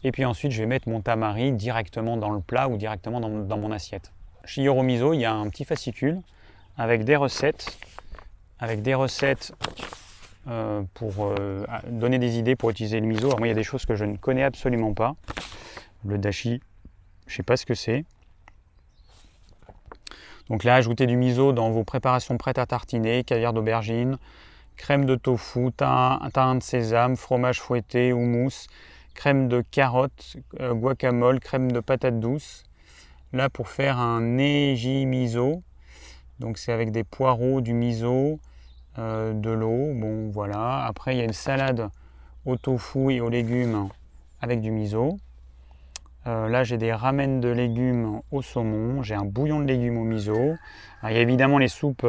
et 0.06 0.12
puis 0.12 0.24
ensuite, 0.24 0.52
je 0.52 0.60
vais 0.60 0.68
mettre 0.68 0.88
mon 0.88 1.02
tamari 1.02 1.52
directement 1.52 2.16
dans 2.16 2.30
le 2.30 2.40
plat 2.40 2.70
ou 2.70 2.78
directement 2.78 3.20
dans, 3.20 3.58
mon 3.58 3.72
assiette. 3.72 4.12
Chez 4.44 4.62
Yoromiso, 4.62 5.14
il 5.14 5.22
y 5.22 5.26
a 5.26 5.34
un 5.34 5.50
petit 5.50 5.66
fascicule 5.66 6.22
avec 6.78 7.06
des 7.06 7.16
recettes, 7.16 7.76
avec 8.60 8.84
des 8.84 8.94
recettes 8.94 9.54
euh, 10.48 10.84
pour 10.94 11.14
euh, 11.22 11.66
donner 11.90 12.20
des 12.20 12.38
idées 12.38 12.56
pour 12.56 12.70
utiliser 12.70 13.00
le 13.00 13.08
miso. 13.08 13.26
Alors 13.26 13.40
moi, 13.40 13.48
il 13.48 13.50
y 13.50 13.54
a 13.54 13.56
des 13.56 13.64
choses 13.64 13.88
que 13.88 13.96
je 13.96 14.06
ne 14.06 14.16
connais 14.16 14.44
absolument 14.44 14.94
pas. 14.94 15.16
Le 16.06 16.20
dashi, 16.20 16.62
je 17.26 17.34
ne 17.34 17.38
sais 17.38 17.44
pas 17.44 17.58
ce 17.58 17.66
que 17.66 17.74
c'est. 17.74 18.06
Donc 20.50 20.64
là, 20.64 20.76
ajoutez 20.76 21.08
du 21.08 21.18
miso 21.18 21.54
dans 21.54 21.72
vos 21.72 21.84
préparations 21.84 22.38
prêtes 22.38 22.60
à 22.60 22.66
tartiner, 22.66 23.24
caviar 23.24 23.54
d'aubergine, 23.54 24.18
crème 24.78 25.06
de 25.06 25.16
tofu, 25.16 25.72
thym, 25.72 26.20
de 26.58 26.64
sésame, 26.64 27.16
fromage 27.16 27.60
fouetté, 27.60 28.14
houmous, 28.14 28.68
crème 29.16 29.48
de 29.48 29.62
carotte, 29.72 30.38
euh, 30.60 30.74
guacamole, 30.74 31.40
crème 31.40 31.72
de 31.72 31.80
patate 31.80 32.20
douce. 32.20 32.64
Là 33.34 33.50
pour 33.50 33.68
faire 33.68 33.98
un 33.98 34.22
neji 34.22 35.06
donc 36.40 36.58
c'est 36.58 36.72
avec 36.72 36.92
des 36.92 37.04
poireaux, 37.04 37.62
du 37.62 37.74
miso, 37.74 38.40
euh, 39.00 39.34
de 39.34 39.50
l'eau. 39.50 39.94
Bon 39.96 40.30
voilà. 40.30 40.86
Après 40.86 41.16
il 41.16 41.18
y 41.18 41.22
a 41.22 41.24
une 41.24 41.34
salade 41.34 41.90
au 42.46 42.58
tofu 42.58 43.12
et 43.12 43.22
aux 43.22 43.30
légumes 43.30 43.90
avec 44.42 44.62
du 44.62 44.72
miso. 44.72 45.18
Euh, 46.28 46.48
là 46.48 46.64
j'ai 46.64 46.78
des 46.78 46.92
ramen 46.92 47.40
de 47.40 47.50
légumes 47.50 48.22
au 48.32 48.42
saumon, 48.42 49.04
j'ai 49.04 49.14
un 49.14 49.26
bouillon 49.26 49.60
de 49.60 49.66
légumes 49.66 49.98
au 49.98 50.04
miso. 50.04 50.56
il 51.04 51.14
y 51.14 51.18
a 51.18 51.22
évidemment 51.22 51.58
les 51.60 51.68
soupes, 51.68 52.06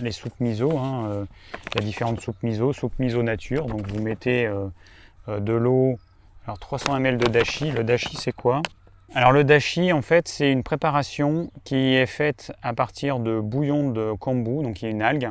les 0.00 0.12
soupes 0.12 0.38
miso. 0.40 0.78
Hein, 0.78 1.26
il 1.74 1.80
y 1.80 1.82
a 1.82 1.86
différentes 1.86 2.20
soupes 2.20 2.42
miso, 2.42 2.72
soupe 2.72 2.98
miso 2.98 3.22
nature. 3.22 3.66
Donc 3.66 3.86
vous 3.86 4.02
mettez 4.02 4.50
de 5.28 5.52
l'eau, 5.52 5.98
alors 6.44 6.58
300 6.58 6.96
ml 6.96 7.16
de 7.16 7.28
dashi, 7.28 7.70
le 7.70 7.84
dashi 7.84 8.16
c'est 8.16 8.32
quoi? 8.32 8.60
Alors 9.14 9.32
le 9.32 9.42
dashi 9.42 9.92
en 9.92 10.02
fait 10.02 10.28
c'est 10.28 10.52
une 10.52 10.62
préparation 10.62 11.50
qui 11.64 11.94
est 11.94 12.06
faite 12.06 12.52
à 12.62 12.74
partir 12.74 13.18
de 13.18 13.40
bouillon 13.40 13.90
de 13.90 14.12
kombu, 14.12 14.62
donc 14.62 14.74
qui 14.76 14.86
est 14.86 14.90
une 14.90 15.02
algue, 15.02 15.30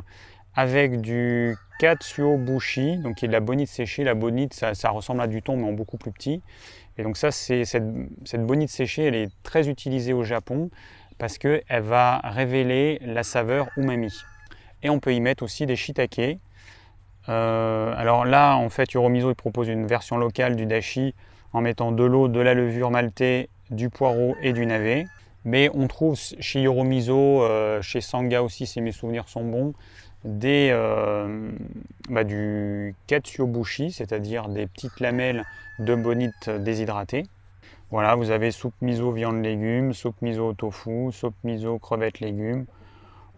avec 0.54 1.00
du 1.00 1.56
katsuobushi, 1.78 2.98
donc 2.98 3.16
qui 3.16 3.24
est 3.24 3.28
de 3.28 3.32
la 3.32 3.40
bonite 3.40 3.68
séchée. 3.68 4.04
La 4.04 4.14
bonite 4.14 4.52
ça, 4.52 4.90
ressemble 4.90 5.22
à 5.22 5.26
du 5.26 5.40
thon 5.40 5.56
mais 5.56 5.68
en 5.68 5.72
beaucoup 5.72 5.96
plus 5.96 6.12
petit. 6.12 6.42
Et 7.00 7.02
donc 7.02 7.16
ça 7.16 7.30
c'est 7.30 7.64
cette, 7.64 8.46
bonite 8.46 8.68
séchée 8.68 9.04
elle 9.04 9.14
est 9.14 9.30
très 9.42 9.70
utilisée 9.70 10.12
au 10.12 10.22
Japon 10.22 10.68
parce 11.16 11.38
qu'elle 11.38 11.64
va 11.82 12.18
révéler 12.18 12.98
la 13.00 13.22
saveur 13.22 13.68
umami. 13.78 14.12
Et 14.82 14.90
on 14.90 15.00
peut 15.00 15.14
y 15.14 15.20
mettre 15.20 15.42
aussi 15.42 15.64
des 15.64 15.76
shiitake, 15.76 16.38
euh, 17.28 17.94
alors 17.96 18.24
là, 18.24 18.56
en 18.56 18.68
fait, 18.68 18.94
Euromiso 18.94 19.30
il 19.30 19.34
propose 19.34 19.68
une 19.68 19.86
version 19.86 20.16
locale 20.16 20.56
du 20.56 20.66
dashi 20.66 21.14
en 21.52 21.60
mettant 21.60 21.92
de 21.92 22.04
l'eau, 22.04 22.28
de 22.28 22.40
la 22.40 22.54
levure 22.54 22.90
maltée, 22.90 23.48
du 23.70 23.90
poireau 23.90 24.34
et 24.42 24.52
du 24.52 24.66
navet. 24.66 25.06
Mais 25.44 25.70
on 25.74 25.86
trouve 25.86 26.18
chez 26.18 26.64
Euromiso, 26.64 27.42
euh, 27.42 27.80
chez 27.82 28.00
Sanga 28.00 28.42
aussi, 28.42 28.66
si 28.66 28.80
mes 28.80 28.92
souvenirs 28.92 29.28
sont 29.28 29.44
bons, 29.44 29.72
des, 30.24 30.70
euh, 30.72 31.50
bah, 32.08 32.24
du 32.24 32.94
katsuobushi, 33.06 33.92
c'est-à-dire 33.92 34.48
des 34.48 34.66
petites 34.66 35.00
lamelles 35.00 35.44
de 35.78 35.94
bonite 35.94 36.50
déshydratées. 36.50 37.26
Voilà, 37.90 38.14
vous 38.14 38.30
avez 38.30 38.50
soupe 38.50 38.74
miso 38.82 39.10
viande 39.12 39.42
légumes, 39.42 39.92
soupe 39.92 40.20
miso 40.22 40.52
tofu, 40.52 41.10
soupe 41.12 41.34
miso 41.42 41.78
crevettes 41.78 42.20
légumes. 42.20 42.66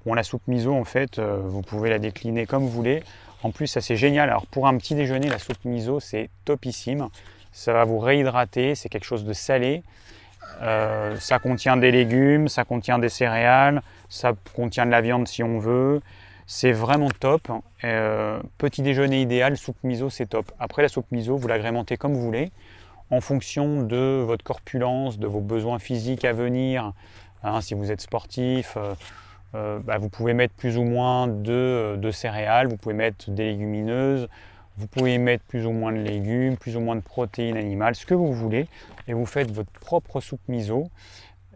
Bon, 0.04 0.14
la 0.14 0.22
soupe 0.22 0.46
miso, 0.46 0.74
en 0.74 0.84
fait, 0.84 1.20
vous 1.20 1.62
pouvez 1.62 1.88
la 1.88 1.98
décliner 1.98 2.44
comme 2.44 2.62
vous 2.62 2.68
voulez. 2.68 3.02
En 3.42 3.50
plus, 3.50 3.66
ça 3.66 3.80
c'est 3.80 3.96
génial. 3.96 4.28
Alors 4.28 4.46
pour 4.46 4.66
un 4.66 4.76
petit 4.76 4.94
déjeuner, 4.94 5.28
la 5.28 5.38
soupe 5.38 5.64
miso, 5.64 6.00
c'est 6.00 6.30
topissime. 6.44 7.08
Ça 7.50 7.72
va 7.72 7.84
vous 7.84 7.98
réhydrater, 7.98 8.74
c'est 8.74 8.88
quelque 8.88 9.04
chose 9.04 9.24
de 9.24 9.32
salé. 9.32 9.82
Euh, 10.62 11.16
ça 11.18 11.38
contient 11.38 11.76
des 11.76 11.90
légumes, 11.90 12.48
ça 12.48 12.64
contient 12.64 12.98
des 12.98 13.08
céréales, 13.08 13.82
ça 14.08 14.32
contient 14.54 14.86
de 14.86 14.90
la 14.90 15.00
viande 15.00 15.26
si 15.26 15.42
on 15.42 15.58
veut. 15.58 16.00
C'est 16.54 16.72
vraiment 16.72 17.08
top. 17.08 17.50
Euh, 17.82 18.38
petit 18.58 18.82
déjeuner 18.82 19.22
idéal, 19.22 19.56
soupe 19.56 19.82
miso, 19.84 20.10
c'est 20.10 20.26
top. 20.26 20.52
Après 20.58 20.82
la 20.82 20.88
soupe 20.88 21.10
miso, 21.10 21.34
vous 21.34 21.48
l'agrémentez 21.48 21.96
comme 21.96 22.12
vous 22.12 22.20
voulez, 22.20 22.52
en 23.10 23.22
fonction 23.22 23.82
de 23.82 24.22
votre 24.22 24.44
corpulence, 24.44 25.18
de 25.18 25.26
vos 25.26 25.40
besoins 25.40 25.78
physiques 25.78 26.26
à 26.26 26.34
venir. 26.34 26.92
Hein, 27.42 27.62
si 27.62 27.72
vous 27.72 27.90
êtes 27.90 28.02
sportif, 28.02 28.74
euh, 28.76 28.94
euh, 29.54 29.78
bah, 29.78 29.96
vous 29.96 30.10
pouvez 30.10 30.34
mettre 30.34 30.52
plus 30.52 30.76
ou 30.76 30.84
moins 30.84 31.26
de, 31.26 31.96
de, 31.96 32.10
céréales, 32.10 32.66
vous 32.66 32.76
pouvez 32.76 32.94
mettre 32.94 33.30
des 33.30 33.44
légumineuses, 33.52 34.28
vous 34.76 34.86
pouvez 34.88 35.16
mettre 35.16 35.44
plus 35.44 35.64
ou 35.64 35.70
moins 35.70 35.92
de 35.92 36.02
légumes, 36.02 36.58
plus 36.58 36.76
ou 36.76 36.80
moins 36.80 36.96
de 36.96 37.00
protéines 37.00 37.56
animales, 37.56 37.94
ce 37.94 38.04
que 38.04 38.14
vous 38.14 38.34
voulez, 38.34 38.68
et 39.08 39.14
vous 39.14 39.24
faites 39.24 39.50
votre 39.50 39.72
propre 39.72 40.20
soupe 40.20 40.46
miso. 40.48 40.90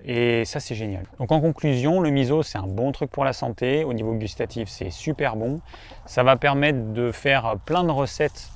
Et 0.05 0.45
ça, 0.45 0.61
c'est 0.61 0.75
génial. 0.75 1.05
Donc 1.19 1.33
en 1.33 1.41
conclusion, 1.41 2.01
le 2.01 2.11
miso, 2.11 2.43
c'est 2.43 2.59
un 2.59 2.67
bon 2.67 2.93
truc 2.93 3.11
pour 3.11 3.25
la 3.25 3.33
santé. 3.33 3.85
Au 3.85 3.93
niveau 3.93 4.15
gustatif, 4.15 4.69
c'est 4.69 4.91
super 4.91 5.37
bon. 5.37 5.61
Ça 6.05 6.23
va 6.23 6.37
permettre 6.37 6.93
de 6.93 7.11
faire 7.11 7.57
plein 7.65 7.83
de 7.83 7.91
recettes 7.91 8.51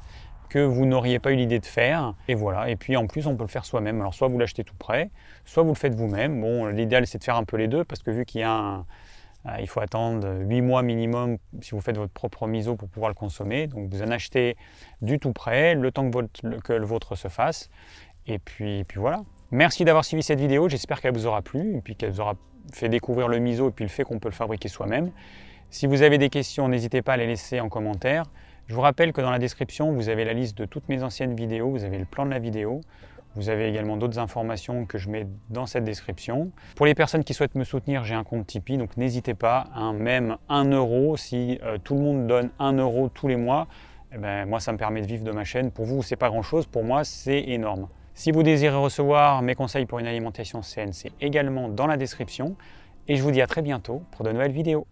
que 0.48 0.58
vous 0.58 0.84
n'auriez 0.84 1.18
pas 1.18 1.32
eu 1.32 1.36
l'idée 1.36 1.58
de 1.58 1.66
faire. 1.66 2.14
Et 2.28 2.34
voilà. 2.34 2.68
Et 2.70 2.76
puis 2.76 2.96
en 2.96 3.06
plus, 3.06 3.26
on 3.26 3.36
peut 3.36 3.44
le 3.44 3.48
faire 3.48 3.64
soi-même. 3.64 4.00
Alors 4.00 4.14
soit 4.14 4.28
vous 4.28 4.38
l'achetez 4.38 4.64
tout 4.64 4.74
prêt, 4.76 5.10
soit 5.44 5.62
vous 5.62 5.70
le 5.70 5.74
faites 5.74 5.94
vous-même. 5.94 6.40
Bon, 6.40 6.66
l'idéal, 6.66 7.06
c'est 7.06 7.18
de 7.18 7.24
faire 7.24 7.36
un 7.36 7.44
peu 7.44 7.56
les 7.56 7.68
deux 7.68 7.84
parce 7.84 8.02
que 8.02 8.10
vu 8.10 8.24
qu'il 8.24 8.42
y 8.42 8.44
a 8.44 8.52
un, 8.52 8.86
euh, 9.46 9.56
il 9.60 9.68
faut 9.68 9.80
attendre 9.80 10.28
8 10.40 10.60
mois 10.60 10.82
minimum 10.82 11.38
si 11.62 11.70
vous 11.70 11.80
faites 11.80 11.96
votre 11.96 12.12
propre 12.12 12.46
miso 12.46 12.76
pour 12.76 12.88
pouvoir 12.88 13.08
le 13.10 13.14
consommer. 13.14 13.66
Donc 13.66 13.90
vous 13.90 14.02
en 14.02 14.10
achetez 14.10 14.56
du 15.00 15.18
tout 15.18 15.32
prêt, 15.32 15.74
le 15.74 15.90
temps 15.90 16.10
que, 16.10 16.72
le 16.72 16.86
vôtre 16.86 17.16
se 17.16 17.28
fasse. 17.28 17.70
Et 18.26 18.38
puis 18.38 18.84
voilà. 18.96 19.22
Merci 19.52 19.84
d'avoir 19.84 20.04
suivi 20.04 20.22
cette 20.22 20.38
vidéo, 20.38 20.68
j'espère 20.68 21.00
qu'elle 21.00 21.12
vous 21.12 21.26
aura 21.26 21.42
plu 21.42 21.76
et 21.76 21.80
puis 21.80 21.96
qu'elle 21.96 22.12
vous 22.12 22.20
aura 22.20 22.34
fait 22.72 22.88
découvrir 22.88 23.26
le 23.26 23.40
miso 23.40 23.68
et 23.68 23.72
puis 23.72 23.84
le 23.84 23.88
fait 23.88 24.04
qu'on 24.04 24.20
peut 24.20 24.28
le 24.28 24.34
fabriquer 24.34 24.68
soi-même. 24.68 25.10
Si 25.70 25.88
vous 25.88 26.02
avez 26.02 26.18
des 26.18 26.28
questions, 26.28 26.68
n'hésitez 26.68 27.02
pas 27.02 27.14
à 27.14 27.16
les 27.16 27.26
laisser 27.26 27.58
en 27.58 27.68
commentaire. 27.68 28.26
Je 28.68 28.74
vous 28.76 28.80
rappelle 28.80 29.12
que 29.12 29.20
dans 29.20 29.32
la 29.32 29.40
description, 29.40 29.92
vous 29.92 30.08
avez 30.08 30.24
la 30.24 30.34
liste 30.34 30.56
de 30.56 30.66
toutes 30.66 30.88
mes 30.88 31.02
anciennes 31.02 31.34
vidéos, 31.34 31.68
vous 31.68 31.82
avez 31.82 31.98
le 31.98 32.04
plan 32.04 32.26
de 32.26 32.30
la 32.30 32.38
vidéo, 32.38 32.80
vous 33.34 33.48
avez 33.48 33.68
également 33.68 33.96
d'autres 33.96 34.20
informations 34.20 34.86
que 34.86 34.98
je 34.98 35.10
mets 35.10 35.26
dans 35.48 35.66
cette 35.66 35.82
description. 35.82 36.52
Pour 36.76 36.86
les 36.86 36.94
personnes 36.94 37.24
qui 37.24 37.34
souhaitent 37.34 37.56
me 37.56 37.64
soutenir, 37.64 38.04
j'ai 38.04 38.14
un 38.14 38.22
compte 38.22 38.46
Tipeee, 38.46 38.78
donc 38.78 38.96
n'hésitez 38.96 39.34
pas, 39.34 39.66
même 39.94 40.36
1 40.48 40.70
euro, 40.70 41.16
si 41.16 41.58
euh, 41.64 41.76
tout 41.82 41.94
le 41.94 42.00
monde 42.02 42.28
donne 42.28 42.50
1 42.60 42.74
euro 42.74 43.08
tous 43.08 43.26
les 43.26 43.36
mois, 43.36 43.66
eh 44.12 44.18
ben, 44.18 44.46
moi 44.46 44.60
ça 44.60 44.70
me 44.70 44.78
permet 44.78 45.00
de 45.00 45.06
vivre 45.08 45.24
de 45.24 45.32
ma 45.32 45.42
chaîne. 45.42 45.72
Pour 45.72 45.86
vous, 45.86 46.04
c'est 46.04 46.14
pas 46.14 46.28
grand 46.28 46.42
chose, 46.42 46.66
pour 46.66 46.84
moi 46.84 47.02
c'est 47.02 47.40
énorme. 47.48 47.88
Si 48.14 48.32
vous 48.32 48.42
désirez 48.42 48.76
recevoir 48.76 49.42
mes 49.42 49.54
conseils 49.54 49.86
pour 49.86 49.98
une 49.98 50.06
alimentation 50.06 50.62
saine, 50.62 50.92
c'est 50.92 51.12
également 51.20 51.68
dans 51.68 51.86
la 51.86 51.96
description. 51.96 52.56
Et 53.08 53.16
je 53.16 53.22
vous 53.22 53.30
dis 53.30 53.40
à 53.40 53.46
très 53.46 53.62
bientôt 53.62 54.02
pour 54.12 54.24
de 54.24 54.30
nouvelles 54.30 54.52
vidéos. 54.52 54.86